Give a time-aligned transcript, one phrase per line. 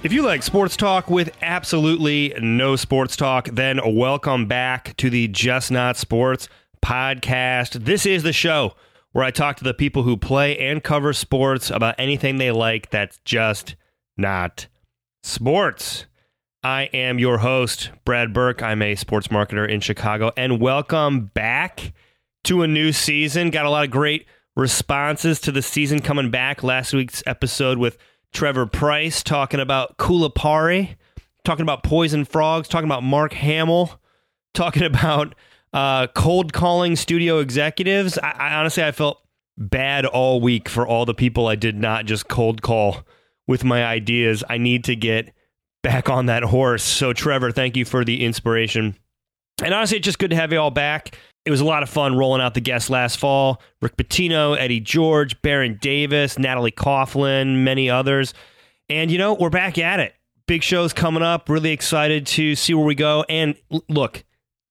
[0.00, 5.28] If you like sports talk with absolutely no sports talk, then welcome back to the
[5.28, 6.48] Just Not Sports
[6.80, 7.84] podcast.
[7.84, 8.74] This is the show
[9.12, 12.90] where I talk to the people who play and cover sports about anything they like
[12.90, 13.74] that's just
[14.18, 14.66] not
[15.22, 16.06] sports.
[16.64, 18.62] I am your host, Brad Burke.
[18.62, 21.92] I'm a sports marketer in Chicago, and welcome back
[22.44, 23.50] to a new season.
[23.50, 24.26] Got a lot of great
[24.56, 26.64] responses to the season coming back.
[26.64, 27.96] Last week's episode with
[28.32, 30.96] Trevor Price talking about Kulapari,
[31.44, 34.00] talking about poison frogs, talking about Mark Hamill,
[34.52, 35.36] talking about
[35.72, 38.18] uh, cold calling studio executives.
[38.18, 39.22] I, I honestly, I felt
[39.56, 43.04] bad all week for all the people I did not just cold call
[43.48, 44.44] with my ideas.
[44.48, 45.34] I need to get
[45.82, 46.84] back on that horse.
[46.84, 48.94] So, Trevor, thank you for the inspiration.
[49.64, 51.18] And honestly, it's just good to have you all back.
[51.44, 53.60] It was a lot of fun rolling out the guests last fall.
[53.80, 58.34] Rick Pitino, Eddie George, Baron Davis, Natalie Coughlin, many others.
[58.88, 60.14] And, you know, we're back at it.
[60.46, 61.48] Big shows coming up.
[61.48, 63.24] Really excited to see where we go.
[63.28, 63.56] And
[63.88, 64.24] look,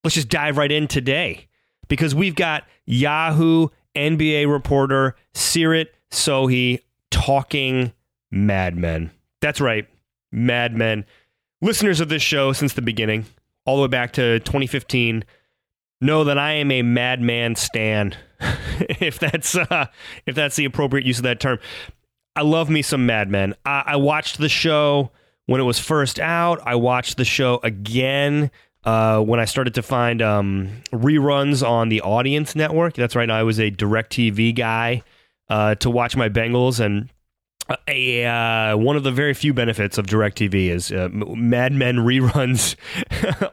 [0.04, 1.48] let's just dive right in today
[1.88, 7.92] because we've got Yahoo NBA reporter Seerat Sohi talking
[8.30, 9.10] Mad Men.
[9.40, 9.86] That's right,
[10.32, 11.04] Mad Men.
[11.60, 13.26] Listeners of this show since the beginning,
[13.64, 15.24] all the way back to 2015,
[16.00, 18.16] know that I am a Mad Men stan.
[18.40, 19.86] if that's uh,
[20.26, 21.58] if that's the appropriate use of that term,
[22.36, 23.54] I love me some Mad Men.
[23.64, 25.10] I, I watched the show
[25.46, 26.60] when it was first out.
[26.64, 28.50] I watched the show again
[28.84, 32.94] uh, when I started to find um, reruns on the Audience Network.
[32.94, 33.28] That's right.
[33.28, 35.02] I was a DirecTV guy
[35.48, 37.08] uh, to watch my Bengals and.
[37.86, 42.76] A, uh, one of the very few benefits of DirecTV is uh, Mad Men reruns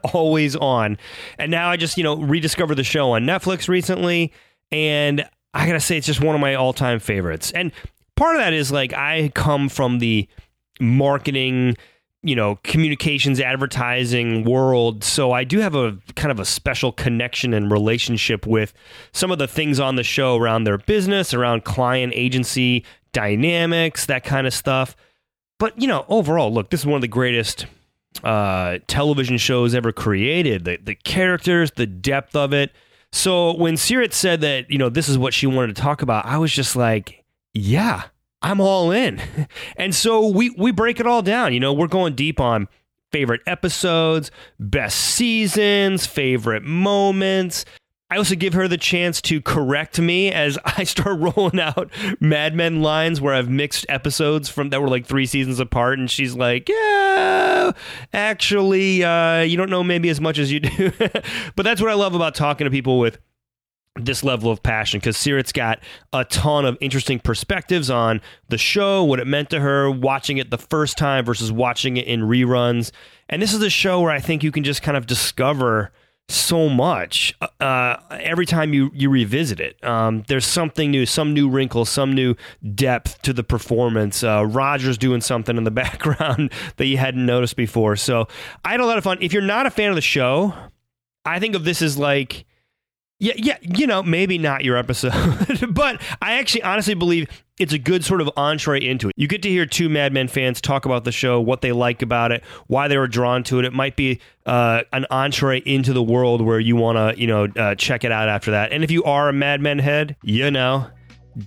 [0.14, 0.96] always on.
[1.38, 4.32] And now I just, you know, rediscovered the show on Netflix recently.
[4.72, 7.50] And I got to say, it's just one of my all time favorites.
[7.52, 7.72] And
[8.16, 10.28] part of that is like I come from the
[10.80, 11.76] marketing,
[12.26, 15.04] you know, communications, advertising world.
[15.04, 18.74] So I do have a kind of a special connection and relationship with
[19.12, 24.24] some of the things on the show around their business, around client agency dynamics, that
[24.24, 24.96] kind of stuff.
[25.58, 27.66] But, you know, overall, look, this is one of the greatest
[28.24, 30.64] uh, television shows ever created.
[30.64, 32.72] The, the characters, the depth of it.
[33.12, 36.26] So when Seerat said that, you know, this is what she wanted to talk about,
[36.26, 38.02] I was just like, yeah,
[38.42, 39.20] I'm all in.
[39.76, 41.52] and so we we break it all down.
[41.52, 42.68] You know, we're going deep on
[43.12, 47.64] favorite episodes, best seasons, favorite moments.
[48.08, 52.54] I also give her the chance to correct me as I start rolling out Mad
[52.54, 56.34] Men lines where I've mixed episodes from that were like three seasons apart, and she's
[56.34, 57.72] like, "Yeah,
[58.12, 60.92] actually, uh, you don't know maybe as much as you do."
[61.56, 63.18] but that's what I love about talking to people with
[63.96, 65.80] this level of passion because Seerat's got
[66.12, 70.50] a ton of interesting perspectives on the show, what it meant to her, watching it
[70.50, 72.90] the first time versus watching it in reruns.
[73.28, 75.92] And this is a show where I think you can just kind of discover
[76.28, 79.82] so much uh, every time you, you revisit it.
[79.84, 82.34] Um, there's something new, some new wrinkle, some new
[82.74, 84.24] depth to the performance.
[84.24, 87.96] Uh, Roger's doing something in the background that you hadn't noticed before.
[87.96, 88.26] So
[88.64, 89.18] I had a lot of fun.
[89.20, 90.52] If you're not a fan of the show,
[91.24, 92.44] I think of this as like
[93.18, 95.12] yeah, yeah, you know, maybe not your episode,
[95.70, 97.28] but I actually honestly believe
[97.58, 99.14] it's a good sort of entree into it.
[99.16, 102.02] You get to hear two Mad Men fans talk about the show, what they like
[102.02, 103.64] about it, why they were drawn to it.
[103.64, 107.48] It might be uh, an entree into the world where you want to, you know,
[107.56, 108.72] uh, check it out after that.
[108.72, 110.90] And if you are a Mad Men head, you know,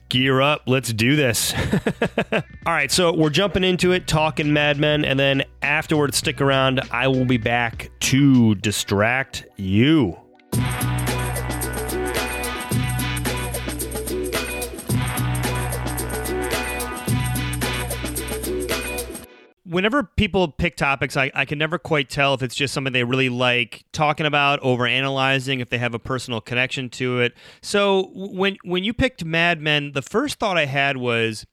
[0.09, 0.63] gear up.
[0.66, 1.53] Let's do this.
[2.34, 2.41] All
[2.74, 6.81] right, so we're jumping into it, talking Mad Men, and then afterwards, stick around.
[6.91, 10.18] I will be back to distract you.
[19.70, 23.04] Whenever people pick topics, I, I can never quite tell if it's just something they
[23.04, 27.34] really like talking about, over analyzing, if they have a personal connection to it.
[27.62, 31.46] So when when you picked Mad Men, the first thought I had was,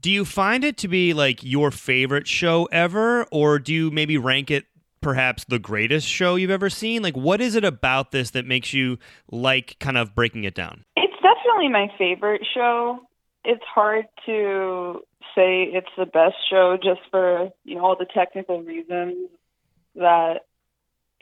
[0.00, 4.18] do you find it to be like your favorite show ever, or do you maybe
[4.18, 4.66] rank it
[5.00, 7.02] perhaps the greatest show you've ever seen?
[7.02, 8.98] Like, what is it about this that makes you
[9.30, 10.84] like kind of breaking it down?
[10.96, 13.00] It's definitely my favorite show.
[13.44, 15.02] It's hard to
[15.34, 19.28] say it's the best show just for you know all the technical reasons
[19.94, 20.42] that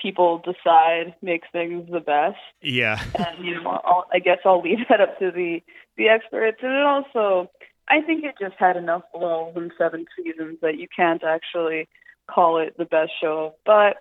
[0.00, 2.38] people decide makes things the best.
[2.62, 3.02] Yeah.
[3.14, 5.62] and you know, I'll, I guess I'll leave that up to the
[5.96, 6.58] the experts.
[6.62, 7.50] And it also,
[7.88, 11.88] I think it just had enough lulls in seven seasons that you can't actually
[12.28, 13.54] call it the best show.
[13.66, 13.96] But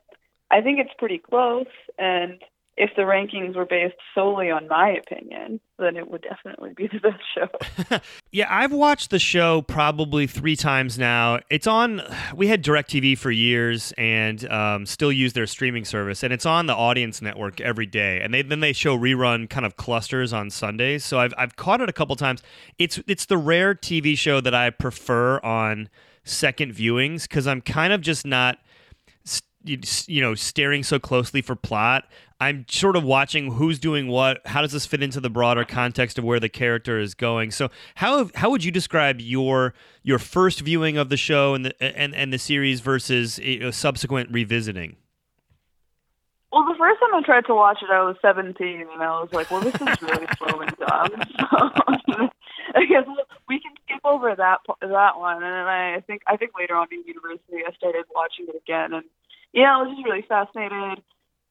[0.51, 1.67] I think it's pretty close,
[1.97, 2.41] and
[2.79, 6.99] if the rankings were based solely on my opinion, then it would definitely be the
[6.99, 7.99] best show.
[8.31, 11.39] yeah, I've watched the show probably three times now.
[11.49, 12.01] It's on,
[12.33, 16.67] we had DirecTV for years and um, still use their streaming service, and it's on
[16.67, 18.21] the Audience Network every day.
[18.21, 21.03] And they, then they show rerun kind of clusters on Sundays.
[21.03, 22.41] So I've, I've caught it a couple times.
[22.77, 25.89] It's, it's the rare TV show that I prefer on
[26.23, 28.59] second viewings because I'm kind of just not
[29.63, 32.05] you know staring so closely for plot
[32.39, 36.17] i'm sort of watching who's doing what how does this fit into the broader context
[36.17, 40.61] of where the character is going so how how would you describe your your first
[40.61, 44.95] viewing of the show and the and, and the series versus you know, subsequent revisiting
[46.51, 49.29] well, the first time I tried to watch it, I was 17, and I was
[49.31, 52.29] like, "Well, this is really slowing down." So
[52.75, 53.05] I guess
[53.47, 55.43] we can skip over that that one.
[55.43, 58.93] And then I think I think later on in university, I started watching it again,
[58.93, 59.05] and
[59.53, 61.03] yeah, I was just really fascinated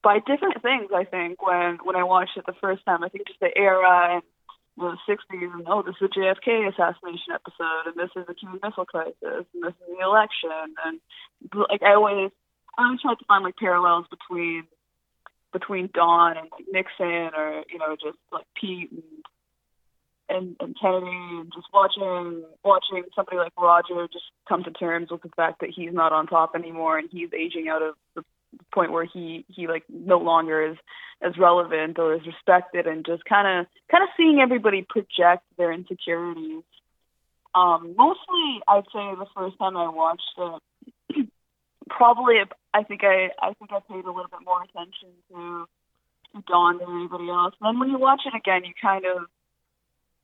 [0.02, 0.90] by different things.
[0.94, 4.14] I think when when I watched it the first time, I think just the era
[4.14, 4.22] and
[4.76, 8.60] the 60s, and oh, this is a JFK assassination episode, and this is the Cuban
[8.62, 11.00] Missile Crisis, and this is the election, and
[11.70, 12.30] like I always,
[12.78, 14.64] I always tried to find like parallels between
[15.52, 19.02] between Don and like Nixon, or you know, just like Pete and
[20.28, 25.22] and, and Kennedy and just watching watching somebody like Roger just come to terms with
[25.22, 28.22] the fact that he's not on top anymore and he's aging out of the
[28.72, 30.76] point where he he like no longer is
[31.20, 35.72] as relevant or as respected and just kind of kind of seeing everybody project their
[35.72, 36.62] insecurities.
[37.54, 41.28] Um mostly i'd say the first time i watched it
[41.90, 42.36] probably
[42.75, 45.66] i think i i think i paid a little bit more attention to
[46.34, 47.54] to don than anybody else.
[47.58, 49.26] And then when you watch it again you kind of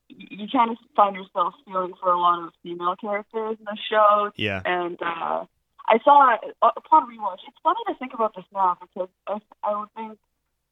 [0.08, 4.30] you kind of find yourself feeling for a lot of female characters in the show.
[4.36, 4.60] Yeah.
[4.64, 5.44] And uh,
[5.86, 7.40] I saw uh, upon rewatch.
[7.46, 10.18] It's funny to think about this now because I, I would think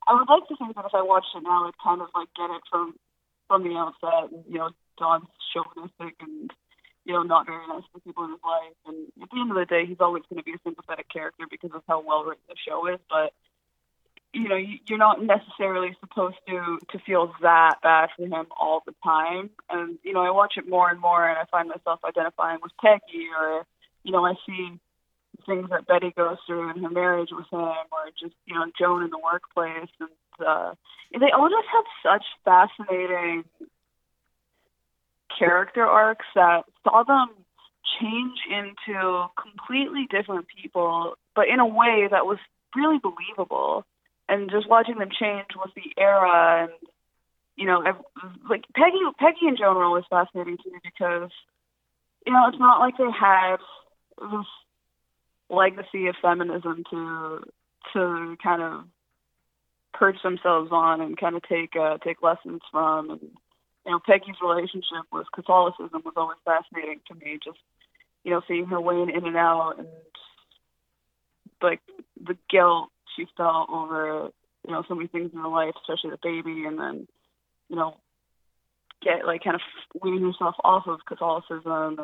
[0.06, 2.29] I would like to think that if I watched it now, I'd kind of like
[2.37, 2.94] get it from
[3.49, 4.32] from the outset.
[4.32, 6.50] And, you know, Don's chauvinistic and
[7.05, 8.76] you know not very nice to people in his life.
[8.87, 11.44] And at the end of the day, he's always going to be a sympathetic character
[11.50, 12.99] because of how well written the show is.
[13.08, 13.32] But
[14.32, 18.94] you know you're not necessarily supposed to to feel that bad for him all the
[19.05, 19.50] time.
[19.70, 22.73] And you know i watch it more and more and i find myself identifying with
[22.81, 23.64] peggy or
[24.05, 24.79] you know i see
[25.46, 29.02] things that betty goes through in her marriage with him or just you know joan
[29.02, 29.90] in the workplace.
[30.00, 30.75] And uh
[31.19, 33.44] they all just have such fascinating
[35.38, 37.29] character arcs that saw them
[38.00, 42.38] change into completely different people but in a way that was
[42.75, 43.84] really believable
[44.28, 46.72] and just watching them change with the era and
[47.56, 47.82] you know
[48.48, 51.30] like Peggy Peggy and Joan were always fascinating to me because
[52.26, 53.56] you know it's not like they had
[54.20, 54.46] this
[55.50, 57.44] legacy of feminism to
[57.92, 58.84] to kind of
[59.92, 63.10] perch themselves on and kind of take uh, take lessons from.
[63.10, 67.58] And you know Peggy's relationship with Catholicism was always fascinating to me just
[68.24, 69.88] you know seeing her wane in and out and
[71.60, 71.80] like
[72.20, 74.31] the guilt she felt over
[74.67, 77.09] you know so many things in her life, especially the baby, and then
[77.69, 77.97] you know
[79.03, 79.62] get like kind of
[80.03, 81.62] weaning herself off of Catholicism.
[81.67, 82.00] And,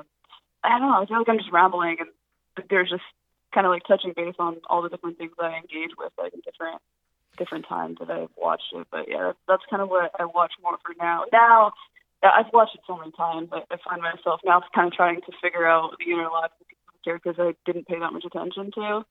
[0.65, 1.01] I don't know.
[1.01, 3.05] I feel like I'm just rambling, and there's just
[3.55, 6.35] kind of like touching base on all the different things that I engage with, like
[6.35, 6.83] in different
[7.39, 8.87] different times that I've watched it.
[8.91, 11.25] But yeah, that's, that's kind of what I watch more for now.
[11.33, 11.73] Now
[12.23, 13.51] I've watched it so many times.
[13.53, 16.67] I, I find myself now kind of trying to figure out the inner lives of
[17.05, 19.05] characters I didn't pay that much attention to.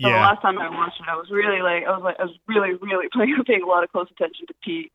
[0.00, 0.16] So yeah.
[0.16, 2.36] the last time I watched it, I was really like, I was like, I was
[2.48, 4.92] really, really paying, paying a lot of close attention to Pete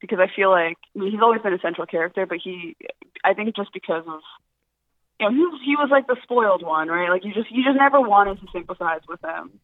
[0.00, 2.76] because I feel like I mean, he's always been a central character, but he,
[3.22, 4.20] I think just because of,
[5.20, 7.10] you know, he was, he was like the spoiled one, right?
[7.10, 9.60] Like you just, you just never wanted to sympathize with him.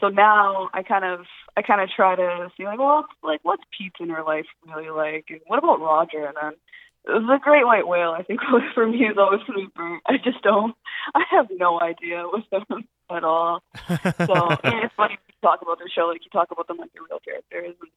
[0.00, 1.24] So now I kind of,
[1.56, 5.26] I kind of try to see like, well, like what's Pete's inner life really like,
[5.30, 6.26] and what about Roger?
[6.26, 8.40] And then the Great White Whale, I think,
[8.74, 9.98] for me is always super.
[10.04, 10.74] I just don't.
[11.14, 13.62] I have no idea with them at all.
[13.88, 14.34] So
[14.64, 17.02] and it's funny to talk about the show like you talk about them like they're
[17.08, 17.74] real characters.
[17.80, 17.90] And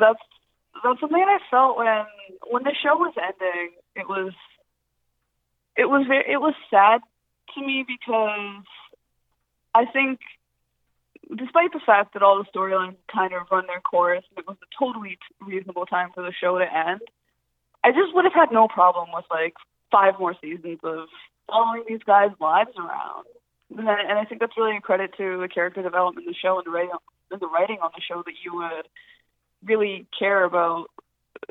[0.00, 0.20] that's
[0.82, 2.04] that's something I felt when
[2.48, 3.76] when the show was ending.
[3.96, 4.32] It was
[5.76, 7.00] it was very, it was sad
[7.54, 8.64] to me because
[9.74, 10.20] I think
[11.36, 14.56] despite the fact that all the storylines kind of run their course, and it was
[14.62, 17.00] a totally reasonable time for the show to end.
[17.82, 19.54] I just would have had no problem with like
[19.90, 21.08] five more seasons of
[21.46, 23.26] following these guys' lives around.
[23.76, 26.66] And, I think that's really a credit to the character development in the show and
[26.66, 26.90] the writing,
[27.30, 28.88] and the writing on the show that you would
[29.64, 30.86] really care about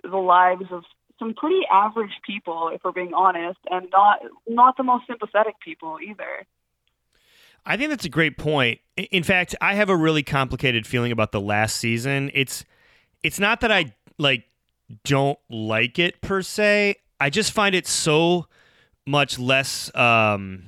[0.03, 0.83] the lives of
[1.17, 5.97] some pretty average people, if we're being honest, and not not the most sympathetic people
[6.05, 6.45] either.
[7.65, 8.79] I think that's a great point.
[8.95, 12.31] In fact, I have a really complicated feeling about the last season.
[12.33, 12.65] It's
[13.21, 14.45] it's not that I like
[15.03, 16.95] don't like it per se.
[17.19, 18.47] I just find it so
[19.05, 20.63] much less um,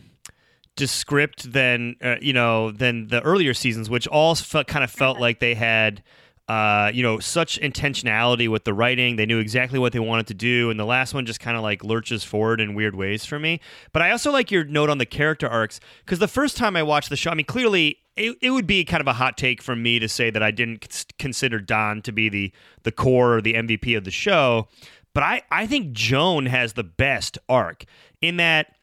[0.75, 5.19] descript than uh, you know than the earlier seasons, which all felt, kind of felt
[5.19, 6.03] like they had
[6.51, 9.15] uh, you know, such intentionality with the writing.
[9.15, 11.63] They knew exactly what they wanted to do, and the last one just kind of
[11.63, 13.61] like lurches forward in weird ways for me.
[13.93, 16.83] But I also like your note on the character arcs because the first time I
[16.83, 19.61] watched the show, I mean, clearly it, it would be kind of a hot take
[19.61, 22.51] from me to say that I didn't consider Don to be the
[22.83, 24.67] the core or the MVP of the show,
[25.13, 27.85] but I I think Joan has the best arc
[28.21, 28.75] in that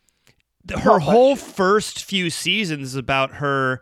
[0.71, 3.81] her whole first few seasons is about her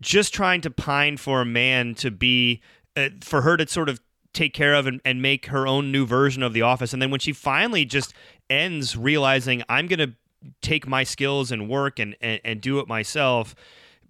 [0.00, 2.60] just trying to pine for a man to be
[2.96, 4.00] uh, for her to sort of
[4.32, 6.92] take care of and, and make her own new version of the office.
[6.92, 8.12] And then when she finally just
[8.48, 10.14] ends realizing i'm going to
[10.60, 13.54] take my skills and work and, and, and do it myself.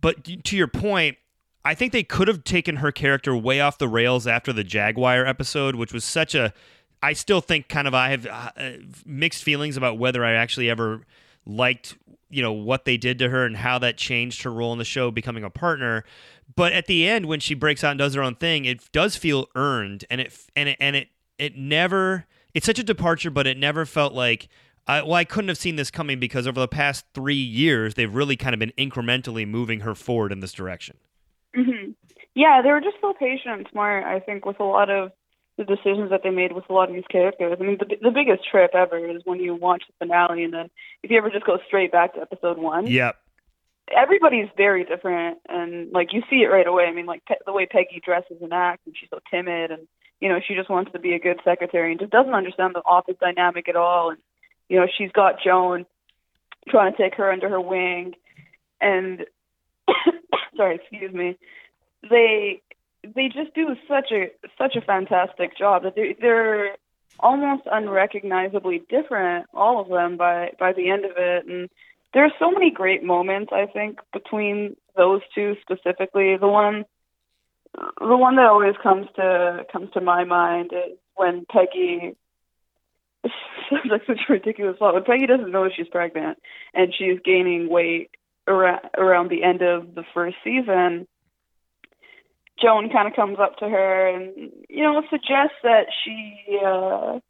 [0.01, 1.17] But to your point
[1.65, 5.27] i think they could have taken her character way off the rails after the jaguar
[5.27, 6.53] episode which was such a
[7.03, 8.51] i still think kind of i have uh,
[9.05, 11.01] mixed feelings about whether i actually ever
[11.47, 11.97] liked
[12.29, 14.85] you know what they did to her and how that changed her role in the
[14.85, 16.05] show becoming a partner
[16.55, 19.17] but at the end, when she breaks out and does her own thing, it does
[19.17, 22.27] feel earned, and it and it and it it never.
[22.55, 24.49] It's such a departure, but it never felt like.
[24.89, 28.15] I, well, I couldn't have seen this coming because over the past three years, they've
[28.15, 30.97] really kind of been incrementally moving her forward in this direction.
[31.57, 31.91] Mm-hmm.
[32.37, 34.05] Yeah, they were just so patient smart.
[34.05, 35.11] I think with a lot of
[35.57, 37.57] the decisions that they made with a lot of these characters.
[37.59, 40.71] I mean, the the biggest trip ever is when you watch the finale, and then
[41.03, 42.87] if you ever just go straight back to episode one.
[42.87, 43.17] Yep
[43.95, 47.53] everybody's very different and like you see it right away i mean like pe- the
[47.53, 49.87] way peggy dresses and acts and she's so timid and
[50.21, 52.81] you know she just wants to be a good secretary and just doesn't understand the
[52.81, 54.19] office dynamic at all and
[54.69, 55.87] you know she's got joan
[56.69, 58.15] trying to take her under her wing
[58.81, 59.25] and
[60.57, 61.37] sorry excuse me
[62.11, 62.61] they
[63.03, 66.77] they just do such a such a fantastic job that they're, they're
[67.21, 71.71] almost unrecognizably different all of them by by the end of it and
[72.13, 76.37] there are so many great moments I think between those two specifically.
[76.37, 76.85] The one
[78.01, 82.17] the one that always comes to comes to my mind is when Peggy
[83.71, 84.95] sounds like such a ridiculous thought.
[84.95, 86.39] When Peggy doesn't know she's pregnant
[86.75, 88.11] and she's gaining weight
[88.49, 91.07] around around the end of the first season,
[92.61, 97.21] Joan kind of comes up to her and you know suggests that she uh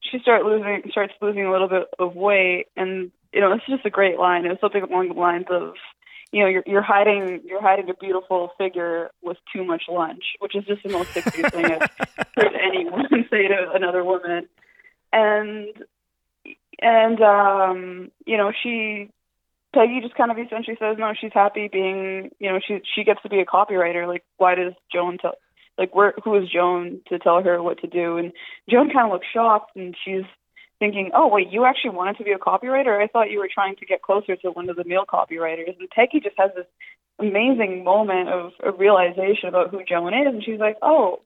[0.00, 3.86] she start losing starts losing a little bit of weight and you know, it's just
[3.86, 4.44] a great line.
[4.44, 5.74] It was something along the lines of,
[6.32, 10.54] you know, you're you're hiding you're hiding a beautiful figure with too much lunch, which
[10.56, 11.90] is just the most sexy thing I've
[12.36, 14.48] heard anyone say to another woman.
[15.12, 15.68] And
[16.80, 19.10] and um, you know, she
[19.74, 23.22] Peggy just kind of essentially says, no, she's happy being, you know, she she gets
[23.22, 24.06] to be a copywriter.
[24.06, 25.34] Like, why does Joan tell,
[25.78, 28.16] like, where who is Joan to tell her what to do?
[28.16, 28.32] And
[28.68, 30.24] Joan kind of looks shocked, and she's
[30.80, 33.00] thinking, oh, wait, you actually wanted to be a copywriter?
[33.00, 35.78] I thought you were trying to get closer to one of the male copywriters.
[35.78, 36.66] And Peggy just has this
[37.18, 40.26] amazing moment of, of realization about who Joan is.
[40.26, 41.20] And she's like, oh,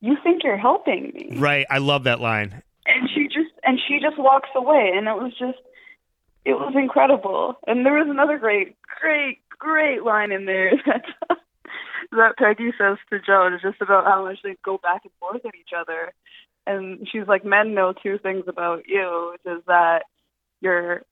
[0.00, 1.38] you think you're helping me.
[1.38, 1.66] Right.
[1.70, 2.62] I love that line.
[2.84, 4.92] And she just, and she just walks away.
[4.94, 5.58] And it was just,
[6.44, 7.56] it was incredible.
[7.66, 11.02] And there was another great, great, great line in there that,
[12.12, 15.54] that Peggy says to Joan, just about how much they go back and forth at
[15.54, 16.12] each other
[16.66, 20.04] and she's like, men know two things about you, which is that
[20.60, 21.02] you're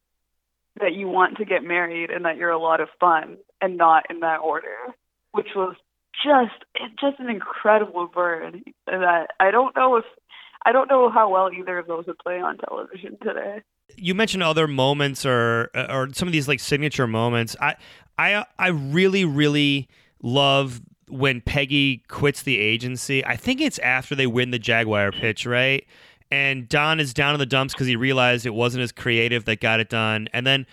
[0.80, 4.04] that you want to get married and that you're a lot of fun, and not
[4.08, 4.76] in that order,
[5.32, 5.74] which was
[6.24, 6.64] just
[7.00, 10.04] just an incredible burn that I don't know if
[10.64, 13.62] I don't know how well either of those would play on television today.
[13.96, 17.56] You mentioned other moments or or some of these like signature moments.
[17.60, 17.76] I
[18.18, 19.88] I I really really
[20.22, 23.24] love when Peggy quits the agency.
[23.24, 25.84] I think it's after they win the Jaguar pitch, right?
[26.30, 29.60] And Don is down in the dumps because he realized it wasn't as creative that
[29.60, 30.28] got it done.
[30.32, 30.66] And then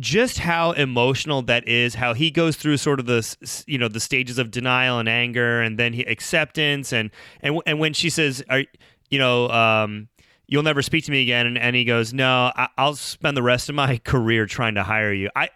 [0.00, 4.00] just how emotional that is, how he goes through sort of the you know the
[4.00, 8.44] stages of denial and anger, and then he, acceptance, and and and when she says,
[8.50, 8.64] "Are
[9.10, 10.08] you know?" Um,
[10.46, 13.42] You'll never speak to me again, and, and he goes, "No, I, I'll spend the
[13.42, 15.48] rest of my career trying to hire you." I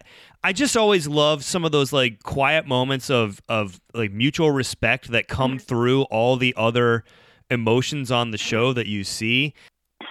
[0.43, 5.09] I just always love some of those like quiet moments of of like mutual respect
[5.09, 5.59] that come mm-hmm.
[5.59, 7.05] through all the other
[7.51, 9.55] emotions on the show that you see.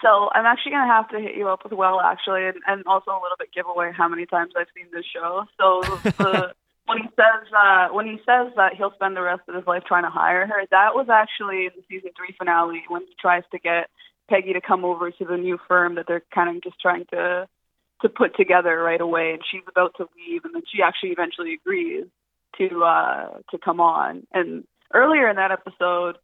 [0.02, 3.12] So I'm actually gonna have to hit you up with well, actually, and, and also
[3.12, 5.46] a little bit give away how many times I've seen this show.
[5.58, 6.54] So the,
[6.86, 9.84] when he says uh, when he says that he'll spend the rest of his life
[9.88, 13.44] trying to hire her, that was actually in the season three finale when he tries
[13.52, 13.90] to get
[14.30, 17.48] Peggy to come over to the new firm that they're kind of just trying to
[18.02, 19.32] to put together right away.
[19.34, 22.06] And she's about to leave, and then she actually eventually agrees
[22.58, 24.26] to uh, to come on.
[24.32, 26.18] And earlier in that episode,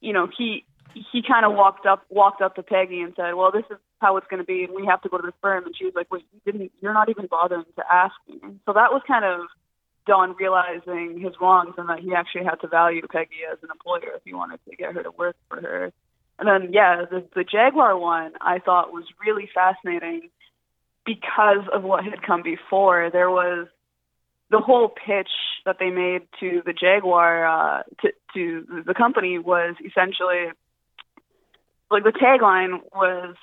[0.00, 0.64] you know, he
[1.12, 4.16] he kind of walked up walked up to Peggy and said, "Well, this is how
[4.16, 5.94] it's going to be, and we have to go to the firm." And she was
[5.94, 6.72] like, "Wait, you didn't?
[6.80, 9.46] You're not even bothering to ask me." So that was kind of
[10.06, 14.16] Don realizing his wrongs and that he actually had to value Peggy as an employer
[14.16, 15.92] if he wanted to get her to work for her.
[16.42, 20.28] And then, yeah, the, the Jaguar one I thought was really fascinating
[21.06, 23.10] because of what had come before.
[23.12, 23.68] There was
[24.50, 25.30] the whole pitch
[25.64, 30.46] that they made to the Jaguar uh, to to the company was essentially
[31.92, 33.36] like the tagline was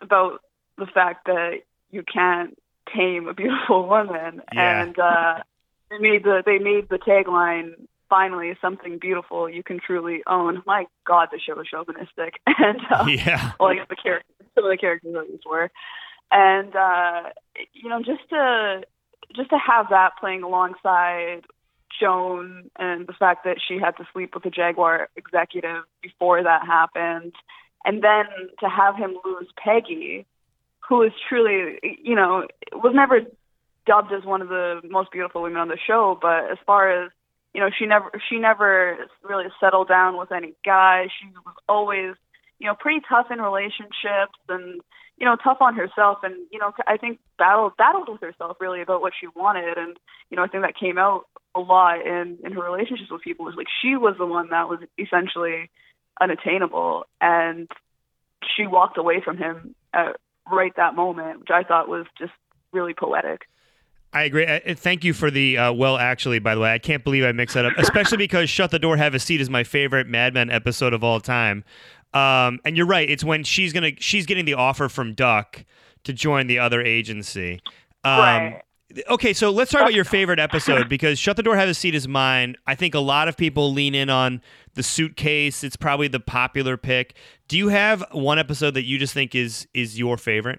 [0.00, 0.40] about
[0.78, 1.60] the fact that
[1.92, 2.58] you can't
[2.92, 4.82] tame a beautiful woman, Yeah.
[4.82, 5.34] and uh,
[5.90, 7.74] they made the they made the tagline
[8.10, 10.62] finally something beautiful you can truly own.
[10.66, 13.52] My God, the show was chauvinistic, and uh, yeah.
[13.58, 15.70] well, I guess the characters, some of the characters at least were,
[16.30, 17.22] and uh,
[17.72, 18.82] you know, just to
[19.34, 21.44] just to have that playing alongside
[21.98, 26.66] Joan and the fact that she had to sleep with a Jaguar executive before that
[26.66, 27.34] happened,
[27.84, 28.24] and then
[28.58, 30.26] to have him lose Peggy,
[30.86, 33.20] who is truly, you know, was never
[33.86, 37.10] dubbed as one of the most beautiful women on the show, but as far as
[37.54, 41.08] you know, she never she never really settled down with any guy.
[41.20, 42.14] She was always,
[42.58, 44.80] you know, pretty tough in relationships and
[45.20, 48.80] you know, tough on herself and, you know, I think battled battled with herself really
[48.80, 49.98] about what she wanted and,
[50.30, 53.44] you know, I think that came out a lot in, in her relationships with people
[53.44, 55.70] was like she was the one that was essentially
[56.20, 57.68] unattainable and
[58.56, 60.16] she walked away from him at
[60.50, 62.32] right that moment, which I thought was just
[62.72, 63.42] really poetic.
[64.12, 64.46] I agree.
[64.74, 66.72] Thank you for the uh, well, actually, by the way.
[66.72, 69.40] I can't believe I mixed that up, especially because Shut the Door, Have a Seat
[69.40, 71.62] is my favorite Mad Men episode of all time.
[72.12, 73.08] Um, and you're right.
[73.08, 75.64] It's when she's gonna she's getting the offer from Duck
[76.04, 77.60] to join the other agency.
[78.02, 78.62] Um, Right.
[79.08, 81.94] Okay, so let's talk about your favorite episode because Shut the Door, Have a Seat
[81.94, 82.56] is mine.
[82.66, 84.42] I think a lot of people lean in on
[84.74, 85.62] the suitcase.
[85.62, 87.14] It's probably the popular pick.
[87.46, 90.58] Do you have one episode that you just think is is your favorite?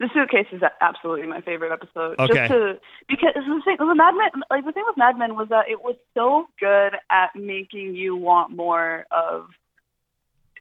[0.00, 2.20] The suitcase is absolutely my favorite episode.
[2.20, 2.34] Okay.
[2.34, 5.48] Just to because the thing, the Mad Men, like the thing with Mad Men was
[5.48, 9.48] that it was so good at making you want more of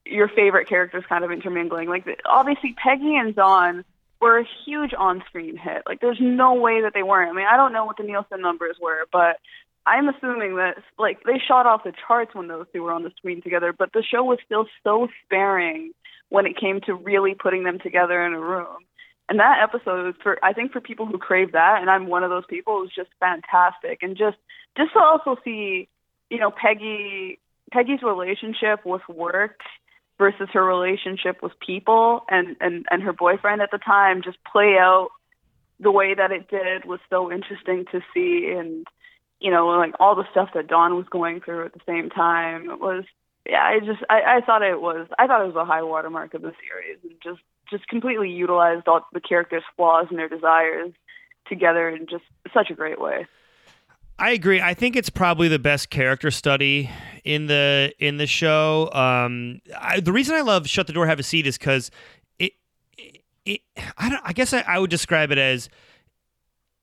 [0.06, 1.88] your favorite characters kind of intermingling.
[1.88, 3.86] Like the, obviously Peggy and Don
[4.19, 5.84] were a huge on-screen hit.
[5.86, 7.30] Like there's no way that they weren't.
[7.30, 9.38] I mean, I don't know what the Nielsen numbers were, but
[9.86, 13.12] I'm assuming that like they shot off the charts when those two were on the
[13.17, 15.91] screen together, but the show was still so sparing
[16.30, 18.78] when it came to really putting them together in a room.
[19.29, 22.29] And that episode for I think for people who crave that, and I'm one of
[22.29, 23.99] those people, was just fantastic.
[24.01, 24.37] And just
[24.77, 25.89] just to also see,
[26.29, 27.39] you know, Peggy
[27.71, 29.59] Peggy's relationship with work
[30.17, 34.75] versus her relationship with people and, and, and her boyfriend at the time just play
[34.79, 35.09] out
[35.79, 38.87] the way that it did was so interesting to see and
[39.39, 42.71] you know, like all the stuff that Don was going through at the same time.
[42.71, 43.03] It was
[43.47, 46.33] yeah, I just I, I thought it was I thought it was a high watermark
[46.33, 50.91] of the series and just just completely utilized all the characters' flaws and their desires
[51.47, 53.27] together in just such a great way.
[54.19, 54.60] I agree.
[54.62, 56.89] I think it's probably the best character study
[57.23, 58.89] in the in the show.
[58.91, 61.91] Um, I, the reason I love Shut the Door, Have a Seat is because
[62.39, 62.53] it,
[63.45, 63.62] it.
[63.97, 64.21] I don't.
[64.23, 65.69] I guess I, I would describe it as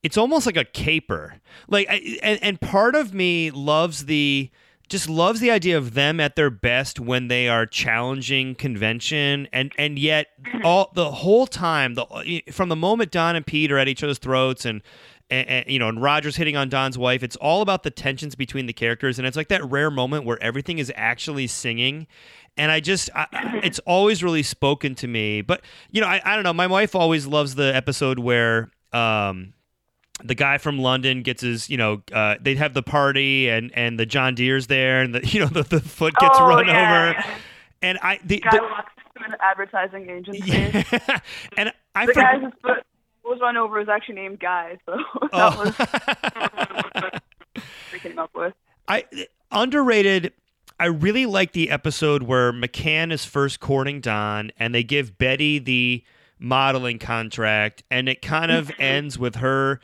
[0.04, 1.40] it's almost like a caper.
[1.66, 4.50] Like, I, and and part of me loves the
[4.88, 9.72] just loves the idea of them at their best when they are challenging convention and
[9.78, 10.26] and yet
[10.64, 14.18] all the whole time the from the moment Don and Pete are at each other's
[14.18, 14.82] throats and
[15.30, 17.22] and, and, you know, and Roger's hitting on Don's wife.
[17.22, 20.40] It's all about the tensions between the characters, and it's like that rare moment where
[20.42, 22.06] everything is actually singing.
[22.58, 25.40] And I just, I, I- it's always really spoken to me.
[25.40, 26.52] But you know, I, I don't know.
[26.52, 29.53] My wife always loves the episode where um,
[30.22, 33.98] the guy from London gets his, you know, uh, they have the party, and and
[33.98, 37.14] the John Deere's there, and the you know the, the foot gets Oh, run yeah.
[37.18, 37.34] over,
[37.82, 40.42] and I the, Guy the walks into an advertising agency.
[40.50, 41.18] yeah,
[41.56, 42.84] and I The for- guy whose foot
[43.24, 45.64] was run over is actually named Guy, so that Oh.
[45.64, 47.20] was
[47.92, 48.54] we came up with.
[48.88, 49.04] I
[49.50, 50.32] underrated.
[50.78, 55.58] I really like the episode where McCann is first courting Don, and they give Betty
[55.60, 56.02] the
[56.38, 59.80] modeling contract, and it kind of ends with her,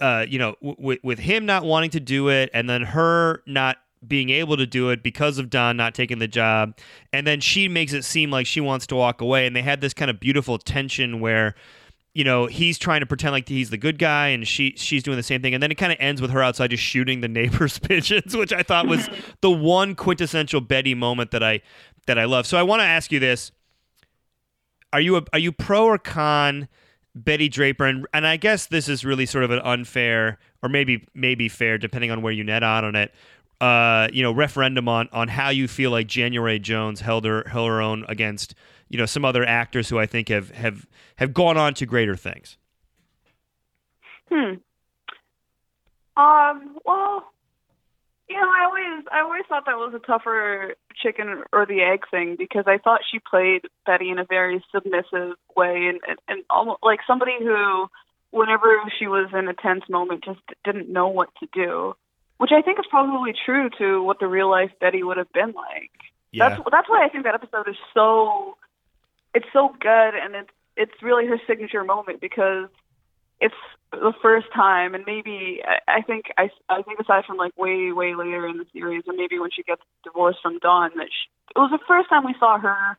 [0.00, 3.78] uh, you know, w- with him not wanting to do it, and then her not
[4.06, 6.76] being able to do it because of Don not taking the job,
[7.12, 9.80] and then she makes it seem like she wants to walk away, and they had
[9.80, 11.54] this kind of beautiful tension where
[12.14, 15.18] you know he's trying to pretend like he's the good guy and she she's doing
[15.18, 17.28] the same thing and then it kind of ends with her outside just shooting the
[17.28, 19.10] neighbor's pigeons which i thought was
[19.42, 21.60] the one quintessential betty moment that i
[22.06, 22.46] that I love.
[22.46, 23.52] So I want to ask you this:
[24.92, 26.68] Are you a, are you pro or con
[27.16, 27.86] Betty Draper?
[27.86, 31.78] And and I guess this is really sort of an unfair, or maybe maybe fair,
[31.78, 33.12] depending on where you net out on it.
[33.60, 37.68] Uh, you know, referendum on on how you feel like January Jones held her held
[37.68, 38.54] her own against
[38.88, 42.16] you know some other actors who I think have have have gone on to greater
[42.16, 42.58] things.
[44.30, 44.54] Hmm.
[46.16, 46.78] Um.
[46.84, 47.32] Well,
[48.28, 52.04] you know, I always I always thought that was a tougher chicken or the egg
[52.10, 56.44] thing because I thought she played Betty in a very submissive way and and, and
[56.50, 57.86] almost like somebody who,
[58.30, 61.94] whenever she was in a tense moment, just didn't know what to do.
[62.38, 65.52] Which I think is probably true to what the real life Betty would have been
[65.52, 65.92] like.
[66.32, 66.48] Yeah.
[66.48, 68.56] That's that's why I think that episode is so
[69.34, 72.68] it's so good and it's it's really her signature moment because
[73.40, 73.54] it's
[73.92, 78.14] the first time and maybe I, think I, I think aside from like way way
[78.14, 81.58] later in the series and maybe when she gets divorced from Don that she, it
[81.58, 82.98] was the first time we saw her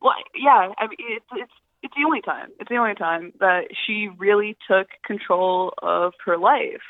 [0.00, 3.68] well yeah I mean it's it's it's the only time it's the only time that
[3.86, 6.82] she really took control of her life.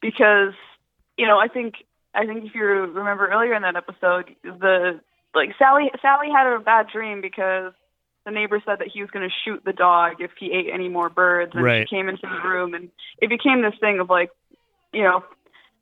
[0.00, 0.54] Because
[1.16, 1.74] you know I think
[2.14, 5.00] I think if you remember earlier in that episode the
[5.34, 7.72] like Sally Sally had a bad dream because
[8.24, 10.88] the neighbor said that he was going to shoot the dog if he ate any
[10.88, 11.86] more birds and Right.
[11.88, 14.30] she came into the room and it became this thing of like
[14.92, 15.24] you know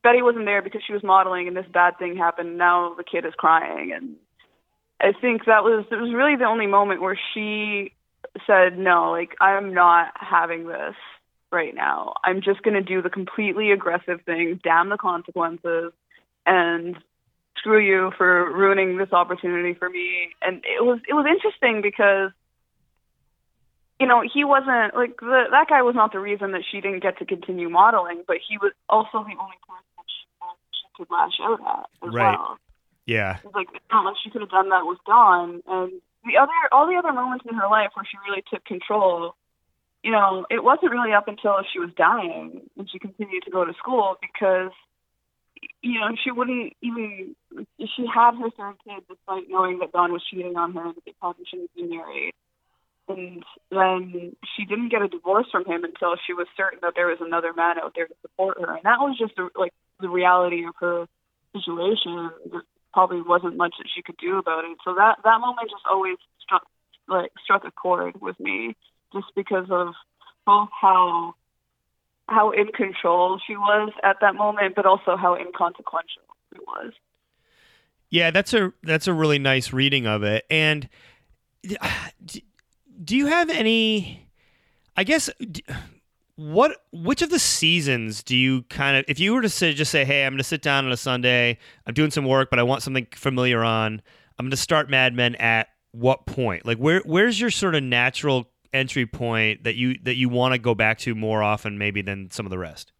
[0.03, 3.25] Betty wasn't there because she was modeling and this bad thing happened now the kid
[3.25, 4.17] is crying and
[5.01, 7.93] I think that was it was really the only moment where she
[8.47, 10.95] said no like I'm not having this
[11.53, 15.93] right now I'm just going to do the completely aggressive thing damn the consequences
[16.47, 16.97] and
[17.63, 22.31] screw you for ruining this opportunity for me and it was it was interesting because
[24.01, 27.03] you know he wasn't like the that guy was not the reason that she didn't
[27.03, 30.27] get to continue modeling but he was also the only person that she,
[30.75, 32.37] she could lash out at as Right.
[32.37, 32.59] well
[33.07, 33.39] Yeah.
[33.55, 35.93] like it's not like she could have done that with Don and
[36.27, 39.37] the other all the other moments in her life where she really took control
[40.03, 43.65] you know it wasn't really up until she was dying and she continued to go
[43.65, 44.73] to school because
[45.81, 47.35] you know she wouldn't even
[47.79, 51.05] she had her third kid despite knowing that Don was cheating on her and that
[51.05, 52.33] they probably shouldn't be married.
[53.09, 57.09] And then she didn't get a divorce from him until she was certain that there
[57.09, 58.75] was another man out there to support her.
[58.75, 61.07] And that was just the, like the reality of her
[61.53, 62.31] situation.
[62.51, 64.79] There probably wasn't much that she could do about it.
[64.85, 66.63] So that that moment just always struck
[67.09, 68.77] like struck a chord with me
[69.13, 69.95] just because of
[70.47, 71.35] both how
[72.33, 76.23] how in control she was at that moment but also how inconsequential
[76.55, 76.93] it was
[78.11, 80.45] Yeah, that's a that's a really nice reading of it.
[80.51, 80.87] And
[83.03, 84.29] do you have any?
[84.97, 85.31] I guess
[86.37, 90.05] what which of the seasons do you kind of if you were to just say,
[90.05, 92.63] hey, I'm going to sit down on a Sunday, I'm doing some work, but I
[92.63, 94.03] want something familiar on.
[94.39, 96.67] I'm going to start Mad Men at what point?
[96.67, 100.59] Like where where's your sort of natural entry point that you that you want to
[100.59, 102.93] go back to more often maybe than some of the rest?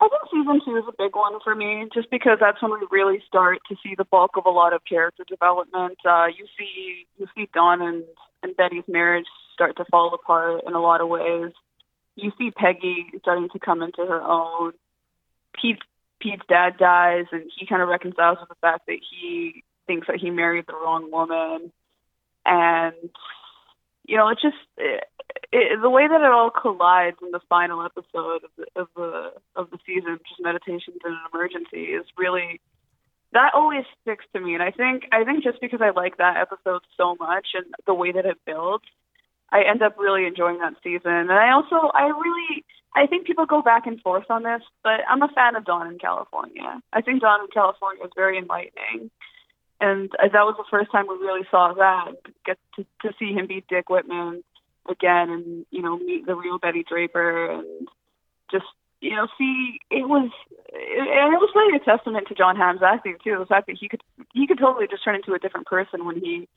[0.00, 2.86] I think season two is a big one for me, just because that's when we
[2.90, 5.98] really start to see the bulk of a lot of character development.
[6.04, 8.04] Uh, you see, you see Don and
[8.42, 11.52] and Betty's marriage start to fall apart in a lot of ways.
[12.16, 14.72] You see Peggy starting to come into her own.
[15.60, 15.78] Pete
[16.20, 20.16] Pete's dad dies, and he kind of reconciles with the fact that he thinks that
[20.16, 21.72] he married the wrong woman,
[22.46, 22.94] and
[24.04, 25.04] you know, it's just it,
[25.52, 29.32] it, the way that it all collides in the final episode of the of the
[29.56, 32.60] of the season, is Meditations in an Emergency, is really
[33.32, 34.54] that always sticks to me.
[34.54, 37.94] And I think I think just because I like that episode so much and the
[37.94, 38.84] way that it builds,
[39.50, 41.12] I end up really enjoying that season.
[41.12, 45.00] And I also I really I think people go back and forth on this, but
[45.08, 46.80] I'm a fan of Don in California.
[46.92, 49.10] I think Don in California is very enlightening.
[49.82, 52.12] And that was the first time we really saw that,
[52.46, 54.44] get to, to see him beat Dick Whitman
[54.88, 57.88] again and, you know, meet the real Betty Draper and
[58.48, 58.64] just,
[59.00, 60.30] you know, see, it was,
[60.70, 63.88] and it was really a testament to Jon Hamm's acting too, the fact that he
[63.88, 66.48] could, he could totally just turn into a different person when he,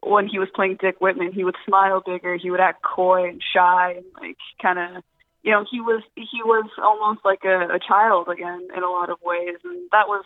[0.00, 3.42] when he was playing Dick Whitman, he would smile bigger, he would act coy and
[3.42, 5.02] shy and like kind of,
[5.42, 9.10] you know, he was, he was almost like a, a child again in a lot
[9.10, 9.58] of ways.
[9.64, 10.24] And that was,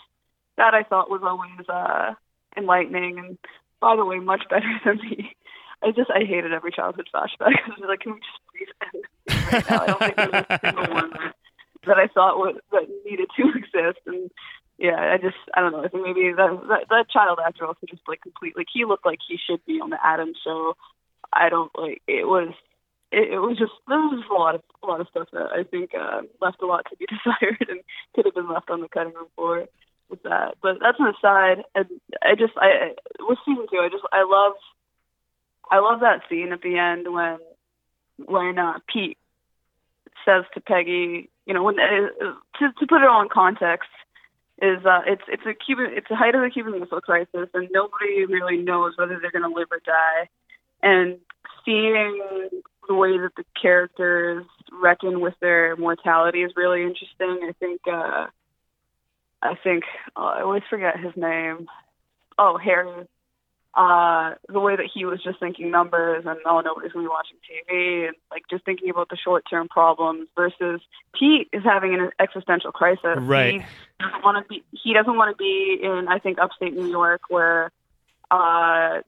[0.61, 2.13] that I thought was always uh,
[2.55, 3.39] enlightening and,
[3.81, 5.25] by the way, much better than the.
[5.83, 7.57] I just I hated every childhood flashback.
[7.65, 9.05] I was like, can we just please end
[9.53, 9.81] right now?
[9.81, 11.11] I don't think there was a single one
[11.87, 14.05] that, I thought was that needed to exist.
[14.07, 14.31] And
[14.77, 15.83] yeah, I just I don't know.
[15.83, 19.07] I think maybe that that, that child actor also just like complete like he looked
[19.07, 20.77] like he should be on the Adams show.
[21.33, 22.53] I don't like it was.
[23.11, 25.49] It, it was just there was just a lot of a lot of stuff that
[25.57, 27.81] I think uh, left a lot to be desired and
[28.15, 29.67] could have been left on the cutting room floor.
[30.11, 30.57] With that.
[30.63, 31.65] But that's an aside.
[31.75, 31.87] And
[32.23, 34.55] I just I with season two, I just I love
[35.71, 37.39] I love that scene at the end when
[38.27, 39.19] when uh, Pete
[40.25, 43.89] says to Peggy, you know, when uh, to to put it all in context,
[44.61, 47.69] is uh, it's it's a Cuban it's the height of the Cuban Missile Crisis, and
[47.73, 50.29] nobody really knows whether they're going to live or die.
[50.83, 51.19] And
[51.65, 52.49] seeing
[52.89, 57.47] the way that the characters reckon with their mortality is really interesting.
[57.49, 58.27] I think uh,
[59.43, 59.85] I think
[60.17, 61.69] oh, I always forget his name.
[62.39, 63.07] Oh, Harry.
[63.73, 67.37] Uh, the way that he was just thinking numbers and oh nobody's gonna be watching
[67.49, 70.81] TV and like just thinking about the short term problems versus
[71.17, 73.19] Pete is having an existential crisis.
[73.19, 73.63] Right.
[73.63, 74.65] He doesn't want to be.
[74.73, 77.71] He doesn't want to be in I think upstate New York where
[78.33, 79.03] uh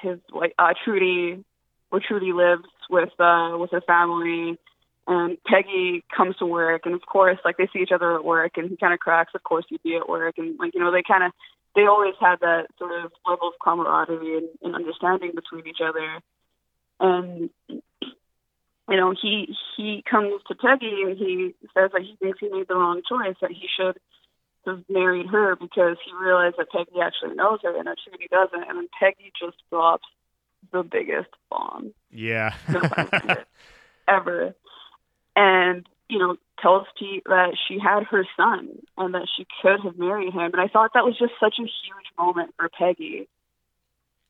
[0.00, 1.44] his like uh, Trudy
[1.90, 4.58] where Trudy lives with uh with her family
[5.08, 8.52] and Peggy comes to work and of course like they see each other at work
[8.56, 10.92] and he kind of cracks of course you'd be at work and like you know
[10.92, 11.32] they kind of
[11.74, 16.20] they always had that sort of level of camaraderie and, and understanding between each other
[17.00, 22.48] and you know he he comes to Peggy and he says that he thinks he
[22.50, 23.98] made the wrong choice that he should
[24.66, 28.68] have married her because he realized that Peggy actually knows her and that Trudy doesn't
[28.68, 30.06] and then Peggy just drops
[30.70, 32.54] the biggest bomb Yeah.
[34.08, 34.54] ever.
[35.38, 39.96] And, you know, tells Pete that she had her son and that she could have
[39.96, 40.50] married him.
[40.52, 43.28] And I thought that was just such a huge moment for Peggy.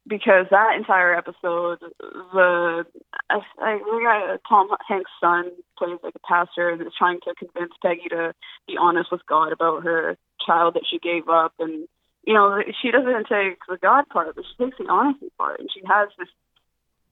[0.06, 2.84] Because that entire episode, the
[3.30, 7.72] I, I uh, Tom Hanks' son plays like a pastor and is trying to convince
[7.82, 8.34] Peggy to
[8.66, 10.16] be honest with God about her
[10.46, 11.86] child that she gave up, and
[12.24, 15.68] you know she doesn't take the God part, but she takes the honesty part, and
[15.72, 16.28] she has this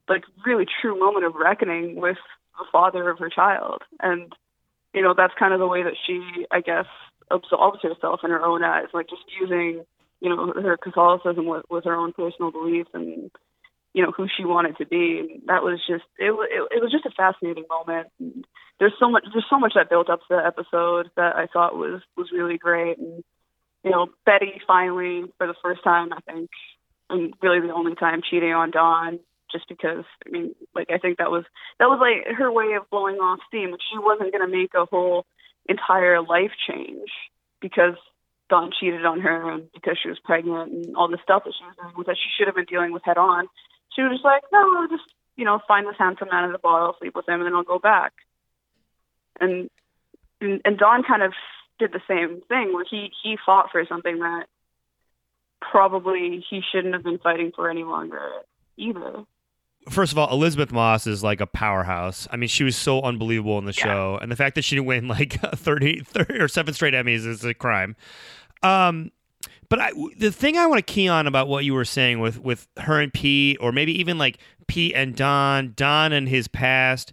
[0.09, 2.19] like really true moment of reckoning with
[2.59, 3.83] the father of her child.
[4.01, 4.33] And
[4.95, 6.87] you know that's kind of the way that she i guess
[7.31, 9.85] absolves herself in her own eyes like just using
[10.21, 13.31] you know her catholicism with with her own personal beliefs and
[13.97, 15.19] you know who she wanted to be.
[15.21, 18.09] And that was just it it, it was just a fascinating moment.
[18.21, 18.45] And
[18.79, 21.77] there's so much there's so much that built up to the episode that i thought
[21.77, 22.99] was was really great.
[22.99, 23.25] And
[23.83, 26.51] you know betty finally for the first time i think
[27.09, 29.21] and really the only time cheating on Don
[29.57, 31.45] just because I mean like I think that was
[31.79, 33.75] that was like her way of blowing off steam.
[33.91, 35.25] She wasn't gonna make a whole
[35.69, 37.09] entire life change
[37.61, 37.97] because
[38.49, 41.65] Don cheated on her and because she was pregnant and all the stuff that she
[41.65, 43.49] was doing with that she should have been dealing with head on.
[43.95, 46.59] She was just like, No, I'll just, you know, find this handsome man at the
[46.59, 48.13] bar, I'll sleep with him and then I'll go back.
[49.41, 49.71] And
[50.41, 51.33] and, and Don kind of
[51.79, 54.47] did the same thing where he he fought for something that
[55.61, 58.31] probably he shouldn't have been fighting for any longer
[58.77, 59.25] either.
[59.89, 62.27] First of all, Elisabeth Moss is like a powerhouse.
[62.33, 63.85] I mean, she was so unbelievable in the Yeah.
[63.85, 67.25] show, and the fact that she didn't win like 30, 30 or seven straight Emmys
[67.27, 67.95] is a crime.
[68.63, 69.13] Um,
[69.69, 72.39] but I, the thing I want to key on about what you were saying with
[72.41, 77.13] with her and Pete, or maybe even like Pete and Don, Don and his past.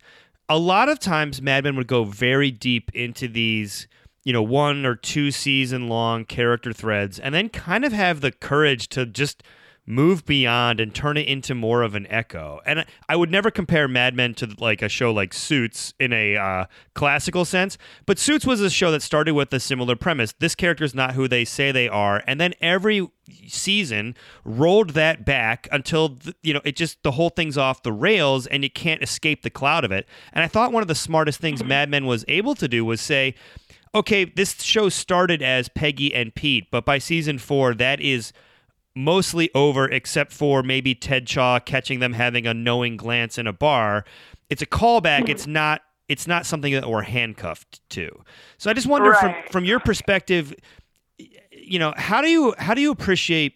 [0.49, 3.87] A lot of times, Mad Men would go very deep into these,
[4.23, 8.31] you know, one or two season long character threads, and then kind of have the
[8.31, 9.41] courage to just
[9.85, 12.61] move beyond and turn it into more of an echo.
[12.65, 16.35] And I- would never compare Mad Men to like a show like Suits in a
[16.35, 20.33] uh, classical sense, but Suits was a show that started with a similar premise.
[20.39, 23.07] This character is not who they say they are, and then every
[23.47, 28.45] season rolled that back until you know it just the whole thing's off the rails
[28.47, 30.07] and you can't escape the cloud of it.
[30.33, 32.99] And I thought one of the smartest things Mad Men was able to do was
[32.99, 33.35] say
[33.95, 38.33] okay, this show started as Peggy and Pete, but by season four, that is
[38.95, 43.53] mostly over, except for maybe Ted Shaw catching them having a knowing glance in a
[43.53, 44.05] bar.
[44.49, 45.29] It's a callback.
[45.29, 45.81] It's not.
[46.09, 48.21] It's not something that we're handcuffed to.
[48.57, 49.19] So I just wonder, Right.
[49.19, 50.53] from from your perspective,
[51.51, 53.55] you know, how do you how do you appreciate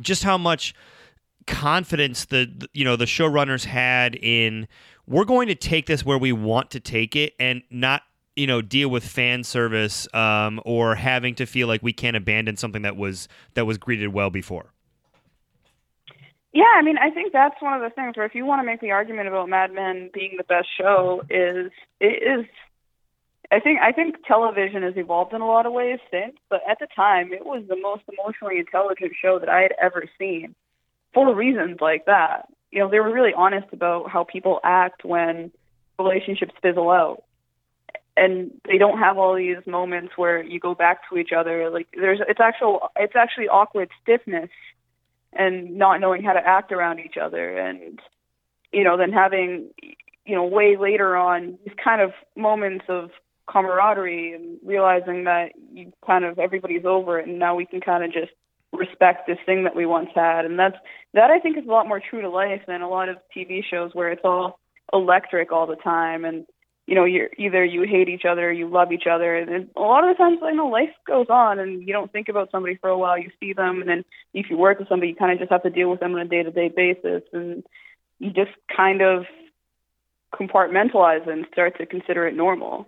[0.00, 0.74] just how much
[1.46, 4.68] confidence the the- you know the showrunners had in
[5.06, 8.02] we're going to take this where we want to take it and not
[8.36, 12.56] you know deal with fan service um, or having to feel like we can't abandon
[12.56, 14.72] something that was that was greeted well before
[16.52, 18.66] Yeah, I mean, I think that's one of the things where if you want to
[18.66, 22.46] make the argument about Mad Men being the best show, is it is.
[23.50, 26.78] I think I think television has evolved in a lot of ways since, but at
[26.78, 30.54] the time, it was the most emotionally intelligent show that I had ever seen,
[31.14, 32.48] for reasons like that.
[32.70, 35.52] You know, they were really honest about how people act when
[35.98, 37.24] relationships fizzle out,
[38.16, 41.70] and they don't have all these moments where you go back to each other.
[41.70, 44.50] Like there's, it's actual, it's actually awkward stiffness
[45.32, 47.56] and not knowing how to act around each other.
[47.58, 48.00] And
[48.72, 49.70] you know then having
[50.24, 53.10] you know way later on these kind of moments of
[53.46, 58.04] camaraderie and realizing that you kind of everybody's over it and now we can kind
[58.04, 58.32] of just
[58.72, 60.46] respect this thing that we once had.
[60.46, 60.76] And that's
[61.12, 63.62] that I think is a lot more true to life than a lot of TV
[63.62, 64.58] shows where it's all
[64.92, 66.24] electric all the time.
[66.24, 66.46] And
[66.92, 69.80] you know you're either you hate each other or you love each other and a
[69.80, 72.76] lot of the times you know life goes on and you don't think about somebody
[72.76, 75.32] for a while you see them and then if you work with somebody you kind
[75.32, 77.64] of just have to deal with them on a day to day basis and
[78.18, 79.24] you just kind of
[80.34, 82.86] compartmentalize and start to consider it normal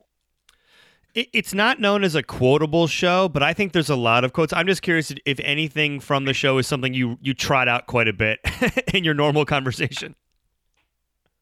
[1.14, 4.52] It's not known as a quotable show, but I think there's a lot of quotes.
[4.52, 8.08] I'm just curious if anything from the show is something you you trot out quite
[8.08, 8.40] a bit
[8.94, 10.16] in your normal conversation.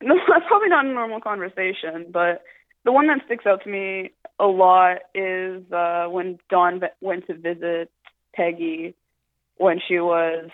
[0.03, 2.43] No, that's probably not a normal conversation, but
[2.85, 7.35] the one that sticks out to me a lot is uh, when Don went to
[7.35, 7.91] visit
[8.35, 8.95] Peggy
[9.57, 10.51] when she was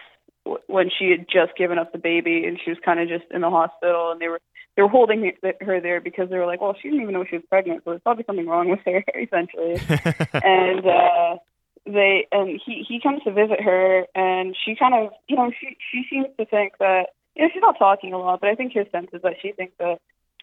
[0.66, 3.42] when she had just given up the baby and she was kind of just in
[3.42, 4.40] the hospital and they were
[4.76, 7.34] they were holding her there because they were like, well, she didn't even know she
[7.34, 9.74] was pregnant, so there's probably something wrong with her, essentially.
[10.32, 11.36] and uh,
[11.84, 15.76] they and he he comes to visit her, and she kind of you know she
[15.90, 18.72] she seems to think that you know she's not talking a lot, but I think
[18.72, 20.00] his sense is that she thinks that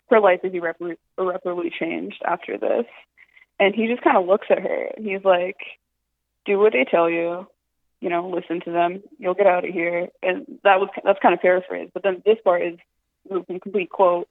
[0.10, 2.86] her life is irreparably, irreparably changed after this,
[3.60, 5.58] and he just kind of looks at her and he's like,
[6.46, 7.48] do what they tell you.
[8.02, 9.02] You know, listen to them.
[9.18, 10.10] You'll get out of here.
[10.22, 12.78] And that was that's kind of paraphrased, but then this part is
[13.30, 14.28] the complete quote.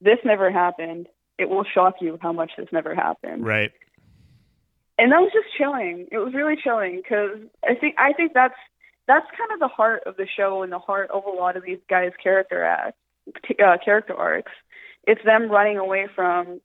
[0.00, 1.06] This never happened.
[1.38, 3.72] It will shock you how much this never happened right.
[4.98, 6.08] and that was just chilling.
[6.10, 8.54] It was really chilling because I think I think that's
[9.06, 11.64] that's kind of the heart of the show and the heart of a lot of
[11.64, 12.98] these guys' character acts,
[13.62, 14.52] uh, character arcs.
[15.06, 16.60] It's them running away from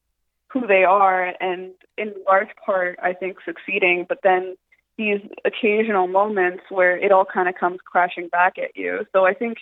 [0.50, 4.06] who they are, and in large part, I think succeeding.
[4.08, 4.56] But then
[4.98, 9.06] these occasional moments where it all kind of comes crashing back at you.
[9.14, 9.58] So I think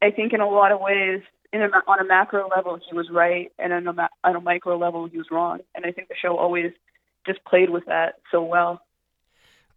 [0.00, 3.08] I think in a lot of ways, in a, on a macro level, he was
[3.10, 5.60] right, and on a, on a micro level, he was wrong.
[5.74, 6.72] And I think the show always
[7.26, 8.80] just played with that so well.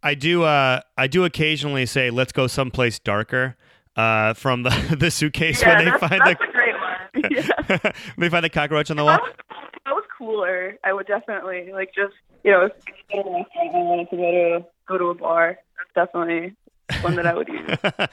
[0.02, 0.42] I do.
[0.42, 3.56] Uh, I do occasionally say, "Let's go someplace darker."
[3.94, 7.30] Uh, from the the suitcase yeah, when they find the great one.
[7.30, 7.92] yeah.
[8.16, 9.28] they find the cockroach on the That wall.
[9.28, 9.36] was,
[9.84, 10.78] that was cooler.
[10.82, 12.70] I would definitely like just you know
[13.12, 15.58] I had a restaurant, I wanted to go to go to a bar.
[15.94, 16.56] That's definitely
[17.02, 17.76] one that I would use.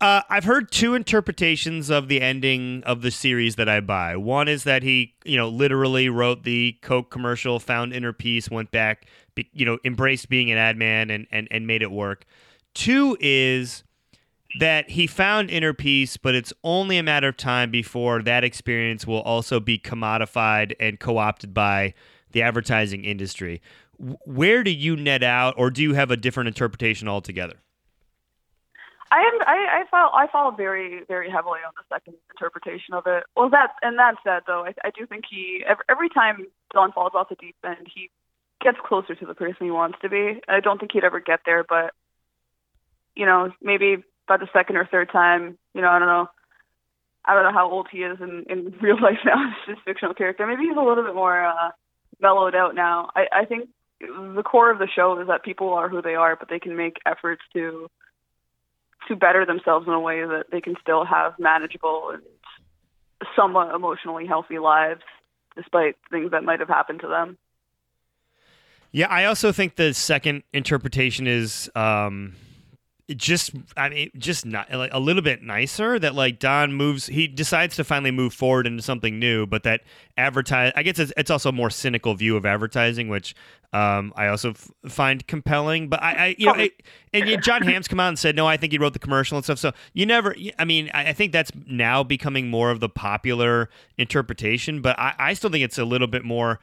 [0.00, 4.16] Uh, I've heard two interpretations of the ending of the series that I buy.
[4.16, 8.72] One is that he, you know, literally wrote the Coke commercial, found inner peace, went
[8.72, 9.06] back,
[9.52, 12.24] you know, embraced being an ad man and, and, and made it work.
[12.74, 13.84] Two is
[14.58, 19.06] that he found inner peace, but it's only a matter of time before that experience
[19.06, 21.94] will also be commodified and co opted by
[22.32, 23.60] the advertising industry.
[23.98, 27.56] Where do you net out, or do you have a different interpretation altogether?
[29.12, 33.06] I am I, I follow I follow very very heavily on the second interpretation of
[33.06, 33.24] it.
[33.36, 37.12] Well, that and that said, though, I, I do think he every time Don falls
[37.14, 38.10] off the deep end, he
[38.62, 40.40] gets closer to the person he wants to be.
[40.48, 41.92] I don't think he'd ever get there, but
[43.14, 46.28] you know, maybe by the second or third time, you know, I don't know.
[47.24, 49.52] I don't know how old he is in, in real life now.
[49.66, 50.46] This is fictional character.
[50.46, 51.70] Maybe he's a little bit more uh,
[52.20, 53.10] mellowed out now.
[53.14, 53.68] I, I think
[54.00, 56.76] the core of the show is that people are who they are, but they can
[56.76, 57.88] make efforts to
[59.08, 62.22] to better themselves in a way that they can still have manageable and
[63.34, 65.02] somewhat emotionally healthy lives
[65.56, 67.36] despite things that might have happened to them.
[68.92, 72.34] Yeah, I also think the second interpretation is um
[73.16, 77.26] just I mean just not like a little bit nicer that like Don moves he
[77.26, 79.82] decides to finally move forward into something new but that
[80.16, 83.34] advertise I guess it's, it's also a more cynical view of advertising which
[83.72, 87.62] um I also f- find compelling but I, I you know it, and yet Jon
[87.62, 89.72] Hamm's come out and said no I think he wrote the commercial and stuff so
[89.92, 94.80] you never I mean I, I think that's now becoming more of the popular interpretation
[94.80, 96.60] but I, I still think it's a little bit more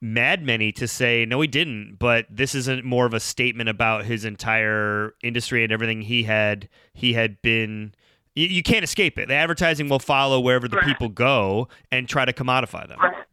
[0.00, 1.96] Mad Many to say no, he didn't.
[1.98, 6.68] But this isn't more of a statement about his entire industry and everything he had
[6.94, 7.94] he had been.
[8.34, 9.28] You, you can't escape it.
[9.28, 10.86] The advertising will follow wherever the Right.
[10.86, 12.98] people go and try to commodify them.
[13.00, 13.24] Right.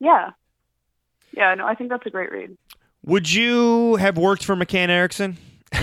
[0.00, 0.30] Yeah.
[1.36, 2.56] Yeah, no, I think that's a great read.
[3.04, 5.36] Would you have worked for McCann Erickson?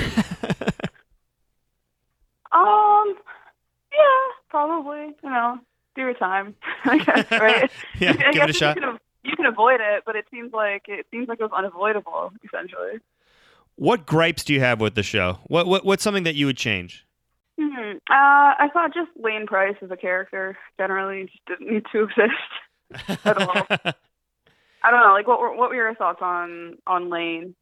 [2.52, 3.14] Um,
[3.92, 5.14] yeah, probably.
[5.24, 5.60] You know,
[5.96, 6.56] do your time,
[6.86, 7.72] I guess, right?
[8.00, 8.78] Yeah, I give it a shot.
[9.24, 13.00] You can, avoid it, but it seems like it seems like it was unavoidable, essentially.
[13.76, 15.40] What gripes do you have with the show?
[15.48, 17.06] What, what what's something that you would change?
[17.60, 17.98] Hmm.
[18.10, 22.04] Uh, I thought just Lane Pryce as a character generally just didn't need to
[23.04, 23.20] exist.
[23.26, 23.66] At all.
[24.84, 25.14] I don't know.
[25.14, 27.56] Like, what were what were your thoughts on on Lane?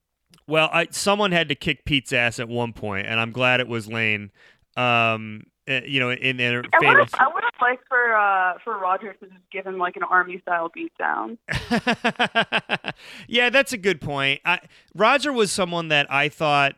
[0.47, 3.67] Well, I, someone had to kick Pete's ass at one point, and I'm glad it
[3.67, 4.31] was Lane.
[4.75, 7.05] Um, uh, you know, in their I would fatal.
[7.05, 7.27] have I
[7.61, 11.37] like for uh for Roger to just give him like an army style beatdown.
[13.27, 14.41] yeah, that's a good point.
[14.45, 14.59] I,
[14.95, 16.75] Roger was someone that I thought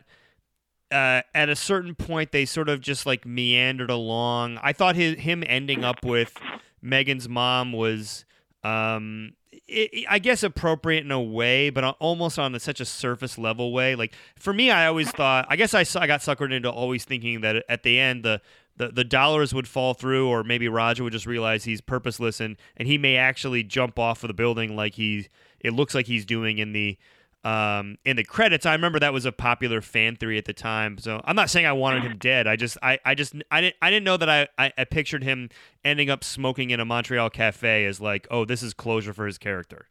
[0.92, 4.60] uh, at a certain point they sort of just like meandered along.
[4.62, 6.36] I thought his, him ending up with
[6.82, 8.26] Megan's mom was,
[8.64, 9.34] um,
[9.68, 13.72] it, I guess, appropriate in a way, but almost on a, such a surface level
[13.72, 13.96] way.
[13.96, 17.42] Like for me, I always thought, I guess I, I got suckered into always thinking
[17.42, 18.42] that at the end the
[18.80, 22.56] the, the dollars would fall through, or maybe Roger would just realize he's purposeless and,
[22.78, 25.28] and he may actually jump off of the building like he
[25.60, 26.98] it looks like he's doing in the
[27.44, 28.66] um, in the credits.
[28.66, 30.98] I remember that was a popular fan theory at the time.
[30.98, 32.48] So I'm not saying I wanted him dead.
[32.48, 35.24] I just I, I just I didn't I didn't know that I, I, I pictured
[35.24, 35.50] him
[35.84, 39.38] ending up smoking in a Montreal cafe as like, oh, this is closure for his
[39.38, 39.88] character.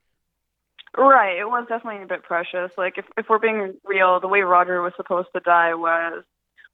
[0.97, 1.39] Right.
[1.39, 2.71] It was definitely a bit precious.
[2.79, 6.25] Like if if we're being real, the way Roger was supposed to die was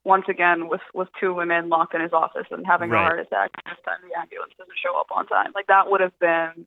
[0.04, 3.00] once again with with two women locked in his office and having right.
[3.00, 5.52] a heart attack this time the ambulance doesn't show up on time.
[5.54, 6.66] Like that would have been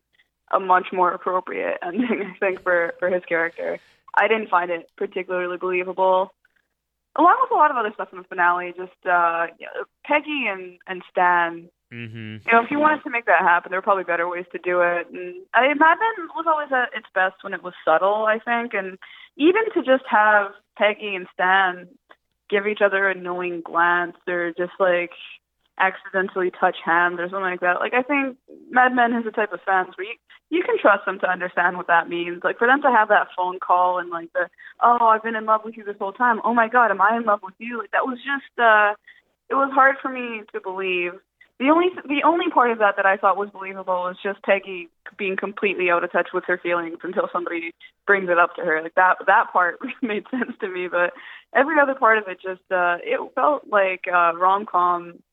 [0.52, 3.80] a much more appropriate ending, I think, for for his character.
[4.16, 6.34] I didn't find it particularly believable.
[7.16, 10.46] Along with a lot of other stuff in the finale, just uh, you know, Peggy
[10.50, 11.70] and and Stan.
[11.94, 12.46] Mm-hmm.
[12.46, 14.60] You know, if you wanted to make that happen, there were probably better ways to
[14.62, 15.08] do it.
[15.10, 15.98] And I mean, Mad
[16.36, 18.98] was always at its best when it was subtle, I think, and
[19.38, 21.88] even to just have Peggy and Stan
[22.50, 25.12] give each other a knowing glance or just like
[25.80, 27.80] accidentally touch hands or something like that.
[27.80, 28.38] Like I think
[28.70, 30.16] Mad Men has a type of fans where you
[30.50, 32.42] you can trust them to understand what that means.
[32.44, 34.50] Like for them to have that phone call and like the
[34.82, 36.42] oh I've been in love with you this whole time.
[36.44, 37.80] Oh my God, am I in love with you?
[37.80, 38.94] Like that was just uh
[39.50, 41.14] it was hard for me to believe.
[41.60, 44.90] The only the only part of that that I thought was believable was just Peggy
[45.18, 47.74] being completely out of touch with her feelings until somebody
[48.06, 48.82] brings it up to her.
[48.84, 51.14] Like that that part made sense to me, but
[51.56, 55.24] every other part of it just uh it felt like a rom com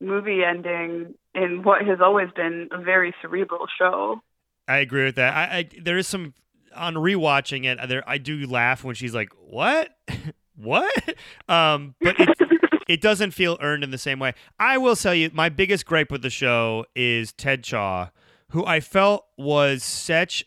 [0.00, 4.22] movie ending in what has always been a very cerebral show.
[4.66, 5.34] I agree with that.
[5.36, 6.32] I, I there is some
[6.74, 7.78] on rewatching it.
[7.88, 9.90] There I do laugh when she's like, "What?
[10.56, 11.14] what?"
[11.48, 12.28] Um, but it,
[12.88, 14.32] it doesn't feel earned in the same way.
[14.58, 18.10] I will tell you, my biggest gripe with the show is Ted Chaough,
[18.50, 20.44] who I felt was such.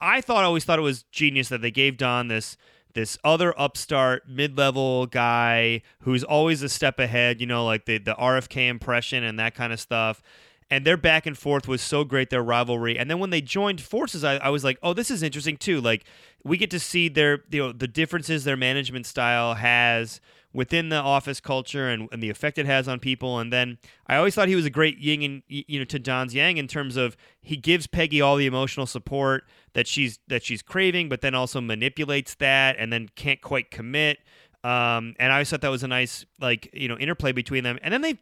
[0.00, 2.56] I thought always thought it was genius that they gave Don this
[2.94, 8.14] this other upstart mid-level guy who's always a step ahead, you know, like the the
[8.14, 10.22] RFK impression and that kind of stuff.
[10.70, 12.98] And their back and forth was so great, their rivalry.
[12.98, 15.80] And then when they joined forces, I, I was like, oh, this is interesting too.
[15.80, 16.04] Like
[16.44, 20.20] we get to see their you know the differences their management style has
[20.52, 23.38] within the office culture and, and the effect it has on people.
[23.38, 26.34] And then I always thought he was a great yin and you know to Don's
[26.34, 29.44] yang in terms of he gives Peggy all the emotional support
[29.74, 34.18] that she's that she's craving, but then also manipulates that and then can't quite commit.
[34.64, 37.78] Um, and I always thought that was a nice like you know interplay between them.
[37.82, 38.18] And then they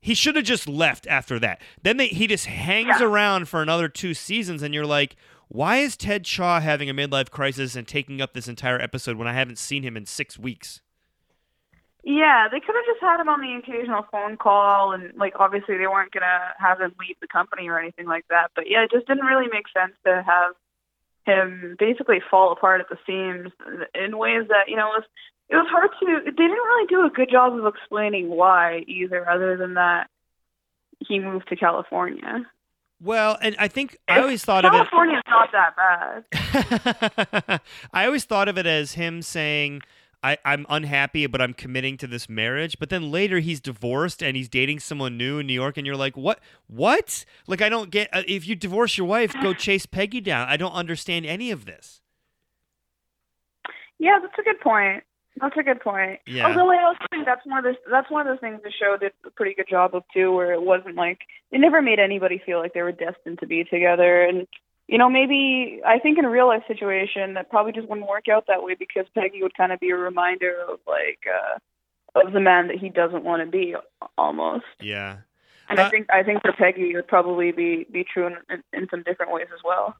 [0.00, 1.62] he should have just left after that.
[1.82, 3.06] Then they, he just hangs yeah.
[3.06, 5.14] around for another two seasons, and you're like,
[5.48, 9.28] why is Ted Chaough having a midlife crisis and taking up this entire episode when
[9.28, 10.80] I haven't seen him in six weeks?
[12.04, 15.78] Yeah, they could have just had him on the occasional phone call, and like obviously
[15.78, 18.50] they weren't gonna have him leave the company or anything like that.
[18.56, 20.54] But yeah, it just didn't really make sense to have
[21.24, 23.52] him basically fall apart at the seams
[23.94, 25.04] in ways that you know was
[25.48, 26.24] it was hard to.
[26.24, 30.08] They didn't really do a good job of explaining why either, other than that
[31.06, 32.46] he moved to California.
[33.00, 34.76] Well, and I think I always thought of it.
[34.76, 37.60] California's not that bad.
[37.92, 39.82] I always thought of it as him saying
[40.22, 42.78] I, I'm unhappy, but I'm committing to this marriage.
[42.78, 45.96] But then later he's divorced and he's dating someone new in New York, and you're
[45.96, 46.40] like, what?
[46.68, 47.24] What?
[47.46, 48.08] Like, I don't get.
[48.12, 50.48] Uh, if you divorce your wife, go chase Peggy down.
[50.48, 52.00] I don't understand any of this.
[53.98, 55.04] Yeah, that's a good point.
[55.40, 56.20] That's a good point.
[56.26, 56.46] Yeah.
[56.46, 58.96] Although I also think that's one of the that's one of the things the show
[59.00, 61.20] did a pretty good job of too, where it wasn't like
[61.50, 64.46] it never made anybody feel like they were destined to be together, and
[64.88, 68.28] you know, maybe I think in a real life situation that probably just wouldn't work
[68.28, 71.58] out that way because Peggy would kind of be a reminder of like uh
[72.14, 73.74] of the man that he doesn't want to be
[74.18, 74.64] almost.
[74.80, 75.18] Yeah.
[75.68, 78.36] And uh, I think I think for Peggy it would probably be be true in,
[78.50, 79.96] in, in some different ways as well.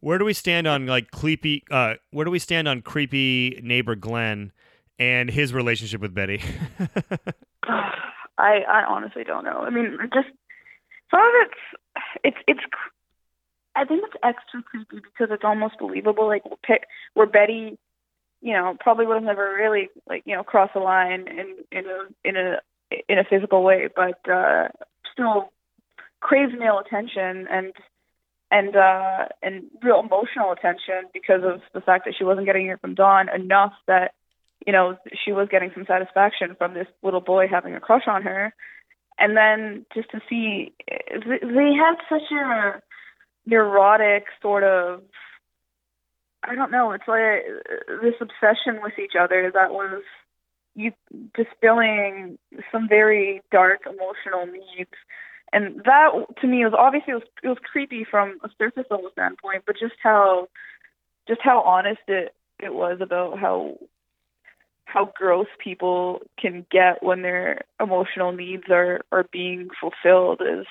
[0.00, 3.96] Where do we stand on like creepy uh where do we stand on creepy neighbor
[3.96, 4.52] Glenn
[4.98, 6.42] and his relationship with Betty?
[8.38, 9.62] I I honestly don't know.
[9.62, 10.28] I mean, just
[11.10, 12.60] some of it's it's it's
[13.76, 16.26] I think it's extra creepy because it's almost believable.
[16.26, 16.42] Like
[17.14, 17.78] where Betty,
[18.40, 21.84] you know, probably would have never really like you know crossed the line in in
[21.86, 22.56] a in a
[23.08, 24.68] in a physical way, but uh,
[25.12, 25.52] still
[26.20, 27.72] craves male attention and
[28.50, 32.80] and uh and real emotional attention because of the fact that she wasn't getting it
[32.80, 34.14] from Don enough that
[34.66, 38.22] you know she was getting some satisfaction from this little boy having a crush on
[38.22, 38.54] her
[39.18, 40.72] and then just to see
[41.18, 42.80] they had such a
[43.46, 45.02] neurotic sort of
[46.42, 46.92] I don't know.
[46.92, 47.44] It's like
[48.02, 50.02] this obsession with each other that was
[50.74, 50.92] you
[51.34, 52.38] distilling
[52.70, 54.90] some very dark emotional needs,
[55.52, 59.08] and that to me was obviously it was, it was creepy from a surface level
[59.12, 60.48] standpoint, but just how
[61.26, 63.76] just how honest it it was about how
[64.84, 70.66] how gross people can get when their emotional needs are are being fulfilled is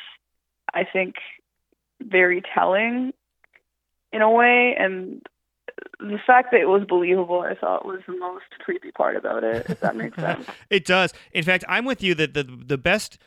[0.73, 1.15] I think
[2.05, 3.13] very telling
[4.11, 5.21] in a way and
[5.99, 9.65] the fact that it was believable, I thought, was the most creepy part about it.
[9.69, 10.47] If that makes sense.
[10.69, 11.13] it does.
[11.33, 13.17] In fact, I'm with you that the the best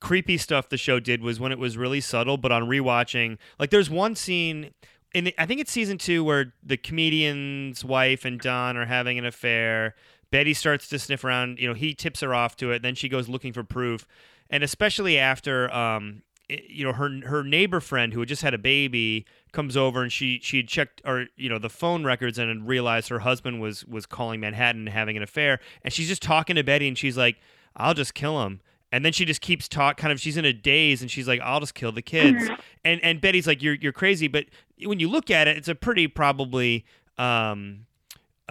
[0.00, 3.70] creepy stuff the show did was when it was really subtle, but on rewatching, like
[3.70, 4.72] there's one scene
[5.14, 9.18] in the, I think it's season two where the comedian's wife and Don are having
[9.18, 9.94] an affair.
[10.30, 11.58] Betty starts to sniff around.
[11.58, 12.82] You know, he tips her off to it.
[12.82, 14.06] Then she goes looking for proof,
[14.48, 18.58] and especially after um, you know her her neighbor friend who had just had a
[18.58, 22.66] baby comes over and she she had checked or you know the phone records and
[22.66, 25.60] realized her husband was was calling Manhattan and having an affair.
[25.82, 27.36] And she's just talking to Betty and she's like
[27.76, 28.60] I'll just kill him.
[28.90, 31.40] And then she just keeps talk kind of she's in a daze and she's like
[31.42, 32.44] I'll just kill the kids.
[32.44, 32.60] Mm-hmm.
[32.84, 34.28] and and Betty's like you're you're crazy.
[34.28, 34.46] But
[34.84, 36.84] when you look at it it's a pretty probably
[37.18, 37.86] um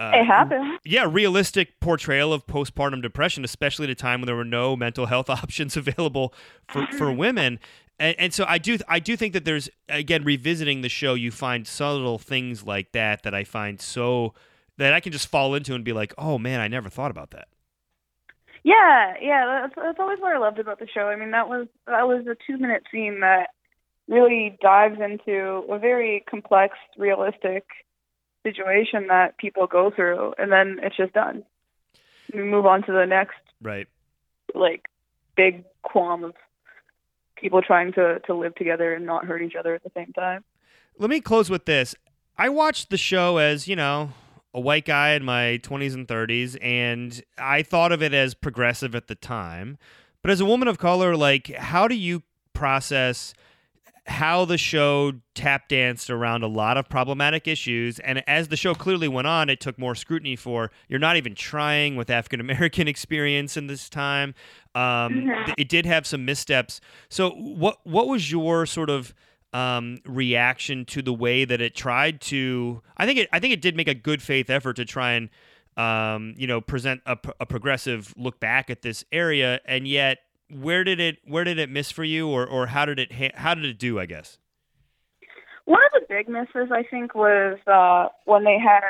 [0.02, 0.78] uh, it happened.
[0.84, 5.06] yeah, realistic portrayal of postpartum depression, especially at a time when there were no mental
[5.06, 6.34] health options available
[6.68, 7.60] for, for women.
[7.98, 11.30] And, and so I do I do think that there's again revisiting the show, you
[11.30, 14.34] find subtle things like that that I find so
[14.78, 17.30] that I can just fall into and be like, oh man, I never thought about
[17.30, 17.48] that.
[18.64, 21.02] Yeah, yeah, that's that's always what I loved about the show.
[21.02, 23.50] I mean, that was that was a two minute scene that
[24.08, 27.64] really dives into a very complex, realistic
[28.42, 31.44] situation that people go through, and then it's just done.
[32.32, 33.86] We move on to the next Right.
[34.54, 34.86] like
[35.36, 36.34] big qualm of
[37.36, 40.44] people trying to to live together and not hurt each other at the same time.
[40.98, 41.94] Let me close with this.
[42.38, 44.10] I watched the show as, you know,
[44.54, 48.94] a white guy in my 20s and 30s, and I thought of it as progressive
[48.94, 49.78] at the time.
[50.22, 52.22] But as a woman of color, like, how do you
[52.52, 53.34] process
[54.06, 57.98] how the show tap danced around a lot of problematic issues?
[58.00, 61.34] And as the show clearly went on, it took more scrutiny for you're not even
[61.34, 64.34] trying with African American experience in this time.
[64.74, 66.80] Um, It did have some missteps.
[67.08, 69.14] So, what what was your sort of
[69.52, 72.82] um, reaction to the way that it tried to.
[72.96, 73.28] I think it.
[73.32, 75.28] I think it did make a good faith effort to try and
[75.76, 80.18] um, you know present a, a progressive look back at this area, and yet
[80.52, 83.32] where did it where did it miss for you, or or how did it ha-
[83.34, 83.98] how did it do?
[83.98, 84.38] I guess.
[85.64, 88.80] One of the big misses, I think, was uh, when they had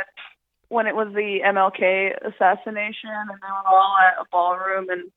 [0.68, 5.10] when it was the MLK assassination, and they were all at a ballroom, and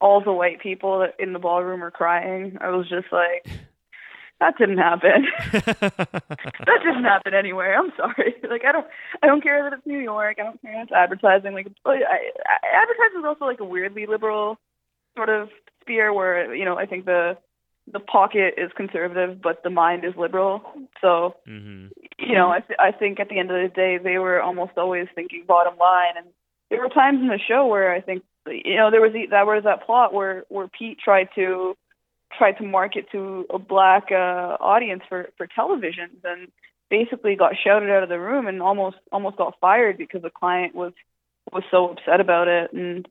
[0.00, 2.56] all the white people in the ballroom were crying.
[2.60, 3.46] I was just like,
[4.40, 5.26] that didn't happen.
[5.52, 7.78] that didn't happen anywhere.
[7.78, 8.34] I'm sorry.
[8.52, 8.86] Like I don't,
[9.22, 10.36] I don't care that it's New York.
[10.38, 11.54] I don't care that it's advertising.
[11.54, 14.58] Like I, I, advertising is also like a weirdly liberal
[15.16, 15.48] sort of
[15.82, 17.36] sphere where you know I think the
[17.92, 20.62] the pocket is conservative, but the mind is liberal.
[21.00, 24.18] So hmm you know, I th- I think at the end of the day, they
[24.18, 26.14] were almost always thinking bottom line.
[26.16, 26.26] And
[26.70, 29.46] there were times in the show where I think, you know, there was the, that
[29.46, 31.76] was that plot where where Pete tried to
[32.36, 36.48] tried to market to a black uh, audience for for televisions and
[36.90, 40.74] basically got shouted out of the room and almost almost got fired because the client
[40.74, 40.92] was
[41.52, 42.72] was so upset about it.
[42.72, 43.06] And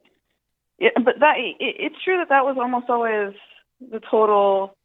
[0.82, 3.34] it, but that it, it's true that that was almost always
[3.80, 4.76] the total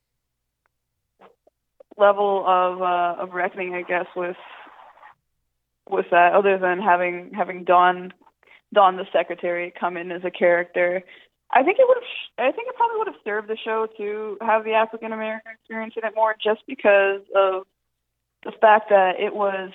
[1.97, 4.37] level of uh, of reckoning, I guess, with
[5.89, 6.35] with that.
[6.35, 8.13] Other than having having Don
[8.75, 11.03] Dawn the secretary come in as a character,
[11.51, 12.47] I think it would have.
[12.47, 15.95] I think it probably would have served the show to have the African American experience
[15.97, 17.65] in it more, just because of
[18.45, 19.71] the fact that it was.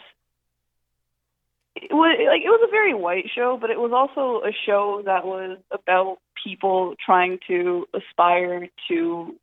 [1.75, 5.01] It was like it was a very white show, but it was also a show
[5.05, 9.35] that was about people trying to aspire to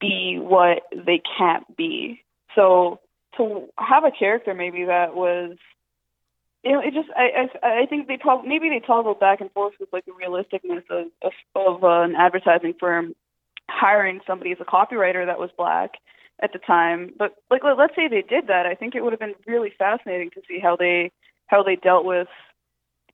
[0.00, 2.22] be what they can't be.
[2.54, 3.00] So
[3.36, 5.56] to have a character maybe that was
[6.64, 9.50] you know, it just I I, I think they probably maybe they toggled back and
[9.52, 13.14] forth with like the realisticness of of, of uh, an advertising firm
[13.68, 15.92] hiring somebody as a copywriter that was black
[16.40, 17.12] at the time.
[17.18, 19.72] But like let, let's say they did that, I think it would have been really
[19.76, 21.10] fascinating to see how they
[21.46, 22.28] how they dealt with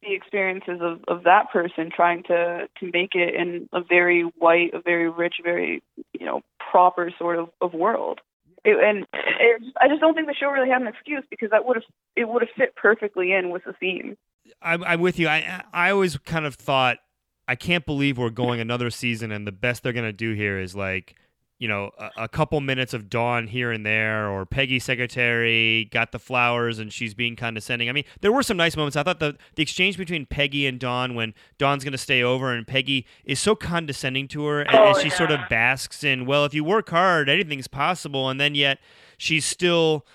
[0.03, 4.73] the experiences of, of that person trying to to make it in a very white,
[4.75, 8.21] a very rich, very you know proper sort of, of world.
[8.65, 11.65] It, and it, I just don't think the show really had an excuse because that
[11.65, 11.85] would have
[12.17, 14.17] it would have fit perfectly in with the theme.
[14.63, 15.29] I'm, I'm with you.
[15.29, 16.99] I I always kind of thought
[17.47, 20.77] I can't believe we're going another season, and the best they're gonna do here is
[20.77, 21.17] like
[21.59, 26.13] you know, a, a, couple minutes of Dawn here and there, or Peggy Secretary got
[26.13, 27.89] the flowers and she's being condescending.
[27.89, 28.97] I mean, there were some nice moments.
[28.97, 32.53] I thought the, the exchange between Peggy and Dawn when Dawn's going to stay over
[32.53, 35.15] and Peggy is so condescending to her, and, oh, and she yeah.
[35.15, 38.79] sort of basks in, well, if you work hard, anything's possible, and then yet
[39.17, 40.07] she's still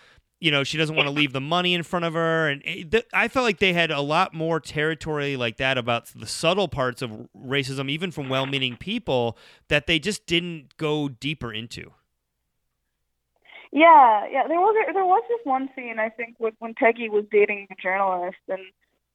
[0.44, 2.84] you know she doesn't want to leave the money in front of her and eh,
[2.84, 6.68] th- i felt like they had a lot more territory like that about the subtle
[6.68, 9.38] parts of racism even from well-meaning people
[9.70, 11.94] that they just didn't go deeper into
[13.72, 17.24] yeah yeah there was there was this one scene i think with when peggy was
[17.32, 18.62] dating a journalist and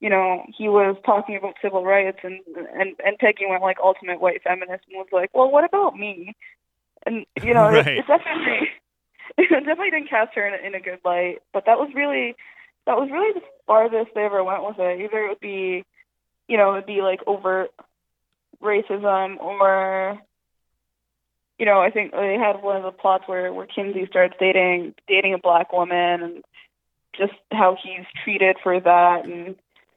[0.01, 2.41] you know he was talking about civil rights and
[2.75, 6.35] and and peggy went like ultimate white feminist and was like well what about me
[7.05, 7.87] and you know right.
[7.87, 8.69] it, it definitely
[9.51, 11.39] it definitely didn't cast her in a, in a good light.
[11.53, 12.35] But that was really
[12.87, 15.01] that was really the farthest they ever went with it.
[15.01, 15.85] Either it would be,
[16.49, 17.71] you know, it would be like overt
[18.61, 20.19] racism, or
[21.59, 24.95] you know, I think they had one of the plots where where Kinsey starts dating
[25.07, 26.45] dating a black woman, and
[27.17, 29.55] just how he's treated for that, and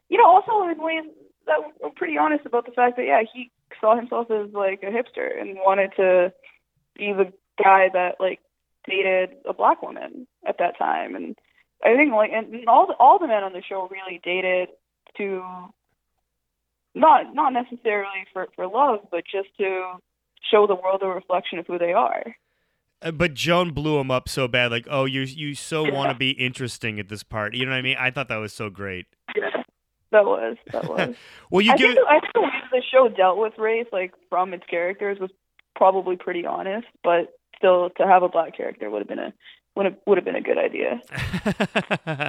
[0.10, 1.06] you know, also in ways
[1.48, 4.88] that were pretty honest about the fact that yeah, he saw himself as like a
[4.88, 6.32] hipster and wanted to
[6.96, 7.34] be the
[7.64, 8.40] guy that like
[8.88, 11.36] dated a black woman at that time, and
[11.84, 14.70] I think like and all the, all the men on the show really dated
[15.18, 15.44] to
[16.94, 19.94] not not necessarily for for love, but just to
[20.50, 22.24] show the world a reflection of who they are.
[23.02, 26.18] Uh, but Joan blew him up so bad, like, oh, you you so want to
[26.18, 27.56] be interesting at this part.
[27.56, 27.98] You know what I mean?
[28.00, 29.08] I thought that was so great.
[29.36, 29.64] Yeah,
[30.12, 31.16] that was that was.
[31.50, 34.14] well, you I give think, I think the way the show dealt with race, like
[34.30, 35.32] from its characters, was
[35.76, 39.34] probably pretty honest, but still to have a black character would have been a
[39.76, 41.02] would have would have been a good idea.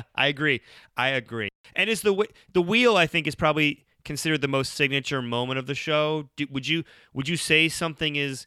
[0.15, 0.61] I agree.
[0.97, 1.49] I agree.
[1.75, 2.97] And is the the wheel?
[2.97, 6.29] I think is probably considered the most signature moment of the show.
[6.37, 8.47] Do, would you would you say something is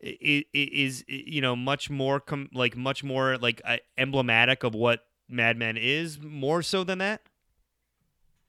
[0.00, 5.06] is, is you know much more com, like much more like uh, emblematic of what
[5.28, 7.22] Mad Men is more so than that?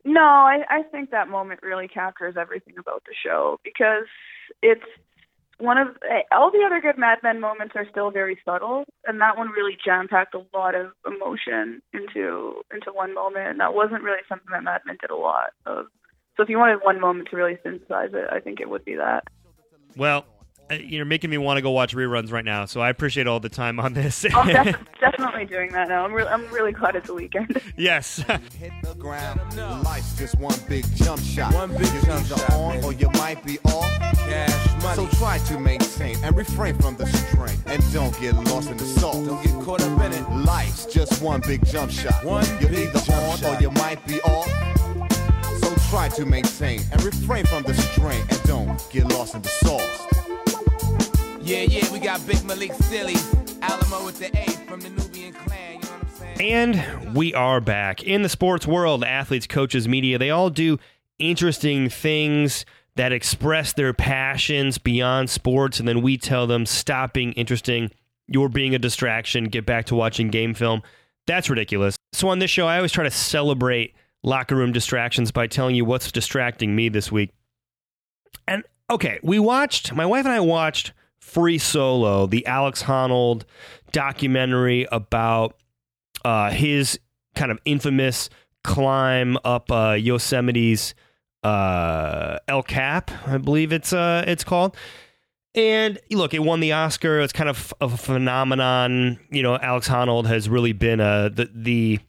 [0.06, 4.08] No, I, I think that moment really captures everything about the show because
[4.62, 4.84] it's
[5.60, 5.88] one of
[6.32, 9.78] all the other good Mad Men moments are still very subtle, and that one really
[9.84, 13.48] jam packed a lot of emotion into into one moment.
[13.48, 15.88] And that wasn't really something that Mad Men did a lot of.
[16.36, 18.96] So if you wanted one moment to really synthesize it, I think it would be
[18.96, 19.26] that.
[19.96, 20.26] Well,
[20.72, 22.66] Uh, you're making me want to go watch reruns right now.
[22.66, 24.26] So I appreciate all the time on this.
[24.26, 26.06] I'm oh, def- definitely doing that now.
[26.06, 27.62] I'm, re- I'm really glad it's a weekend.
[27.78, 28.18] yes.
[28.58, 29.40] Hit the ground.
[29.84, 31.54] Life's just one big jump shot.
[31.54, 33.90] One big You're jump shot, on or you might be off.
[34.16, 34.96] Cash money.
[34.96, 37.58] So try to maintain and refrain from the strain.
[37.66, 39.16] And don't get lost in the sauce.
[39.16, 40.30] Don't get caught up in it.
[40.46, 42.24] Life's just one big jump shot.
[42.24, 43.60] One You're big either jump on shot.
[43.60, 44.48] or you might be off.
[45.60, 48.22] So try to maintain and refrain from the strain.
[48.30, 50.08] And don't get lost in the sauce.
[51.44, 53.16] Yeah, yeah, we got Big Malik Silly,
[53.62, 56.54] Alamo with the A from the Nubian clan, you know what I'm saying?
[56.54, 58.02] And we are back.
[58.02, 60.80] In the sports world, athletes, coaches, media, they all do
[61.20, 62.66] interesting things
[62.96, 67.92] that express their passions beyond sports, and then we tell them, stop being interesting.
[68.30, 69.50] You're being a distraction.
[69.50, 70.82] Get back to watching game film.
[71.28, 71.98] That's ridiculous.
[72.14, 75.84] So, on this show, I always try to celebrate locker room distractions by telling you
[75.84, 77.32] what's distracting me this week.
[78.48, 80.94] And okay, we watched, my wife and I watched
[81.24, 83.44] Free Solo, the Alex Honnold
[83.92, 85.56] documentary about
[86.24, 87.00] uh, his
[87.34, 88.30] kind of infamous
[88.64, 90.94] climb up uh, Yosemite's
[91.44, 94.76] uh, El Cap, I believe it's uh, it's called.
[95.56, 97.20] And look, it won the Oscar.
[97.22, 99.20] It's kind of a phenomenon.
[99.32, 102.00] You know, Alex Honnold has really been a the, the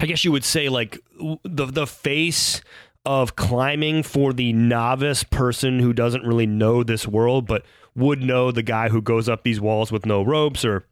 [0.00, 0.98] I guess you would say like
[1.44, 2.62] the the face
[3.04, 7.64] of climbing for the novice person who doesn't really know this world, but
[7.96, 10.86] would know the guy who goes up these walls with no ropes or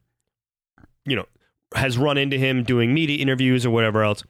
[1.04, 1.26] you know
[1.74, 4.24] has run into him doing media interviews or whatever else.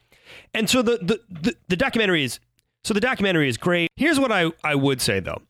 [0.53, 2.41] And so the the, the, the documentary is
[2.83, 3.89] so the documentary is great.
[3.97, 5.41] Here's what I, I would say though.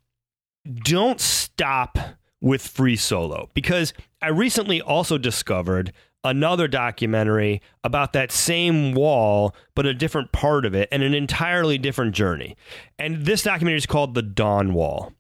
[0.85, 1.99] Don't stop
[2.41, 9.87] with free solo because I recently also discovered another documentary about that same wall, but
[9.87, 12.57] a different part of it and an entirely different journey.
[12.99, 15.13] And this documentary is called The Dawn Wall.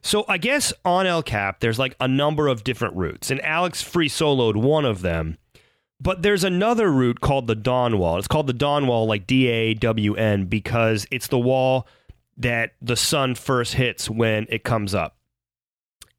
[0.00, 3.82] So I guess on El Cap, there's like a number of different routes, and Alex
[3.82, 5.38] free soloed one of them.
[6.00, 8.18] But there's another route called the Dawn Wall.
[8.18, 11.86] It's called the Dawn Wall, like D A W N, because it's the wall
[12.36, 15.16] that the sun first hits when it comes up.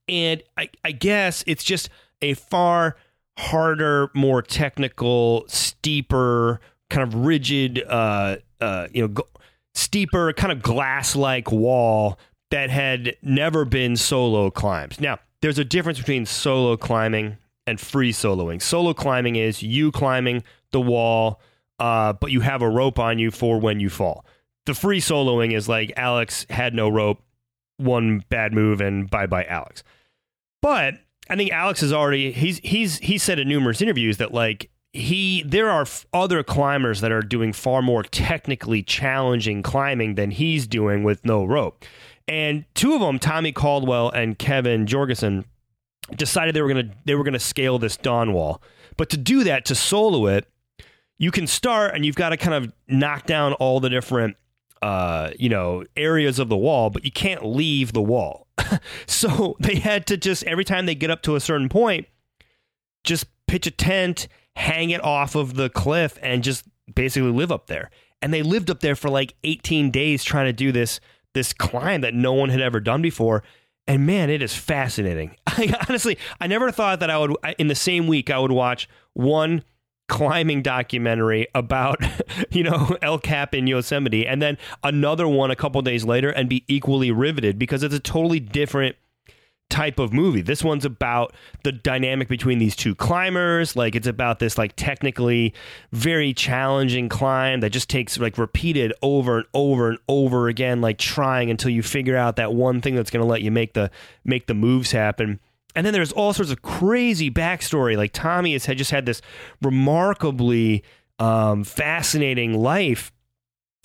[0.08, 1.90] And I, I guess it's just
[2.22, 2.96] a far
[3.38, 9.40] harder, more technical, steeper, kind of rigid, uh, uh, you know, g-
[9.74, 12.20] steeper, kind of glass like wall
[12.54, 15.02] that had never been solo climbs.
[15.02, 18.62] Now, there's a difference between solo climbing and free soloing.
[18.62, 21.42] Solo climbing is you climbing the wall,
[21.80, 24.24] uh, but you have a rope on you for when you fall.
[24.68, 27.24] The free soloing is like Alex had no rope,
[27.78, 29.84] one bad move, and bye bye Alex.
[30.62, 31.00] But
[31.32, 35.42] I think Alex has already he's he's he said in numerous interviews that like he
[35.44, 40.68] there are f- other climbers that are doing far more technically challenging climbing than he's
[40.68, 41.84] doing with no rope.
[42.28, 45.46] And two of them, Tommy Caldwell and Kevin Jorgeson,
[46.16, 48.62] decided they were gonna they were gonna scale this dawn wall.
[48.98, 50.48] But to do that, to solo it,
[51.18, 54.38] you can start and you've got to kind of knock down all the different
[54.82, 58.48] uh, you know areas of the wall, but you can't leave the wall.
[59.06, 62.08] so they had to just every time they get up to a certain point,
[63.04, 67.68] just pitch a tent, hang it off of the cliff, and just basically live up
[67.68, 67.90] there.
[68.22, 71.00] And they lived up there for like 18 days trying to do this
[71.34, 73.44] this climb that no one had ever done before.
[73.88, 75.36] And man, it is fascinating.
[75.90, 79.64] Honestly, I never thought that I would in the same week I would watch one
[80.10, 81.98] climbing documentary about
[82.52, 86.50] you know El Cap in Yosemite and then another one a couple days later and
[86.50, 88.96] be equally riveted because it's a totally different
[89.74, 90.44] type of movie.
[90.44, 93.76] This one's about the dynamic between these two climbers.
[93.76, 95.52] Like it's about this like technically
[95.92, 101.00] very challenging climb that just takes like repeated over and over and over again, like
[101.00, 103.90] trying until you figure out that one thing that's going to let you make the
[104.24, 105.40] make the moves happen.
[105.76, 107.98] And then there's all sorts of crazy backstory.
[107.98, 109.24] Like Tommy has had just had this
[109.64, 110.84] remarkably
[111.20, 113.13] um, fascinating life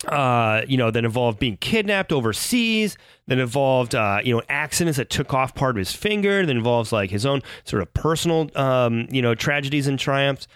[0.07, 2.97] uh, you know, that involved being kidnapped overseas,
[3.27, 6.91] that involved, uh, you know, accidents that took off part of his finger, that involves
[6.91, 10.47] like his own sort of personal, um, you know, tragedies and triumphs.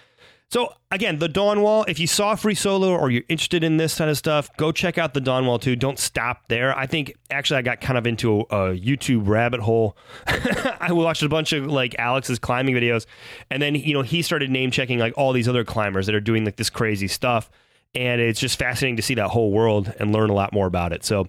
[0.50, 1.84] So again, the Dawn Wall.
[1.88, 5.00] If you saw Free Solo or you're interested in this kind of stuff, go check
[5.00, 5.76] out the Dawn Wall too.
[5.76, 6.78] Don't stop there.
[6.78, 9.98] I think actually I got kind of into a, a YouTube rabbit hole.
[10.28, 13.08] I watched a bunch of like Alex's climbing videos,
[13.50, 16.22] and then you know he started name checking like all these other climbers that are
[16.22, 17.50] doing like this crazy stuff
[17.96, 20.94] and it's just fascinating to see that whole world and learn a lot more about
[20.94, 21.04] it.
[21.04, 21.28] So,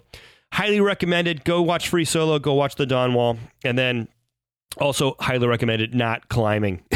[0.51, 1.43] highly recommended.
[1.43, 2.39] Go watch Free Solo.
[2.39, 4.07] Go watch the Dawn Wall, and then
[4.77, 6.83] also highly recommended not climbing.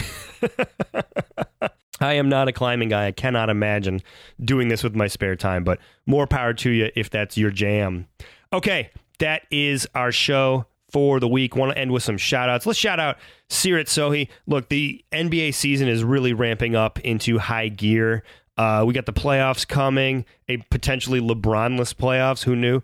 [2.01, 3.07] I am not a climbing guy.
[3.07, 4.01] I cannot imagine
[4.43, 8.07] doing this with my spare time, but more power to you if that's your jam.
[8.53, 8.89] Okay,
[9.19, 11.55] that is our show for the week.
[11.55, 12.65] Want to end with some shout outs.
[12.65, 13.17] Let's shout out
[13.49, 14.29] Seerat Sohi.
[14.47, 18.23] Look, the NBA season is really ramping up into high gear.
[18.59, 22.43] Uh, we got the playoffs coming, a potentially LeBronless playoffs.
[22.43, 22.81] Who knew?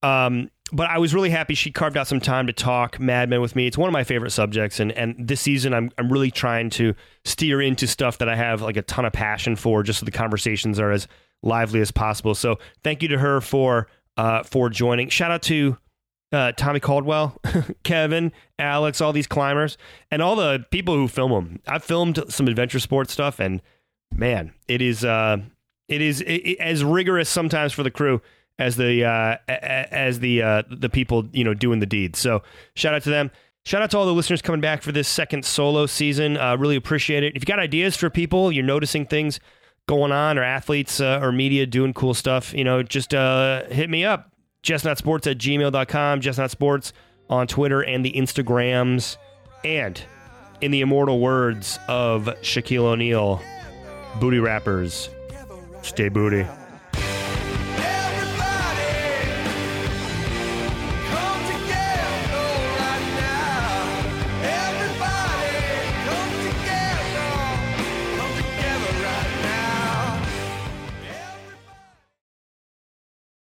[0.00, 3.40] Um, but I was really happy she carved out some time to talk Mad Men
[3.40, 3.66] with me.
[3.66, 6.94] It's one of my favorite subjects, and and this season I'm I'm really trying to
[7.24, 10.12] steer into stuff that I have like a ton of passion for, just so the
[10.12, 11.08] conversations are as
[11.42, 12.36] lively as possible.
[12.36, 15.08] So thank you to her for uh, for joining.
[15.08, 15.76] Shout out to
[16.30, 17.40] uh, Tommy Caldwell,
[17.82, 19.76] Kevin, Alex, all these climbers,
[20.12, 21.60] and all the people who film them.
[21.66, 23.60] I've filmed some adventure sports stuff, and
[24.14, 25.38] man, it is uh,
[25.88, 28.20] it is it, it, as rigorous sometimes for the crew
[28.58, 32.16] as the uh, as the uh, the people you know doing the deed.
[32.16, 32.42] So
[32.74, 33.30] shout out to them.
[33.64, 36.36] Shout out to all the listeners coming back for this second solo season.
[36.36, 37.34] Uh, really appreciate it.
[37.34, 39.40] If you got ideas for people, you're noticing things
[39.88, 43.88] going on, or athletes uh, or media doing cool stuff, you know, just uh, hit
[43.88, 44.32] me up.
[44.62, 46.92] JessNotSports at gmail.com, JessNotSports
[47.30, 49.16] on Twitter and the Instagrams.
[49.64, 50.00] And
[50.60, 53.40] in the immortal words of Shaquille O'Neal,
[54.20, 55.10] booty rappers,
[55.82, 56.46] stay booty.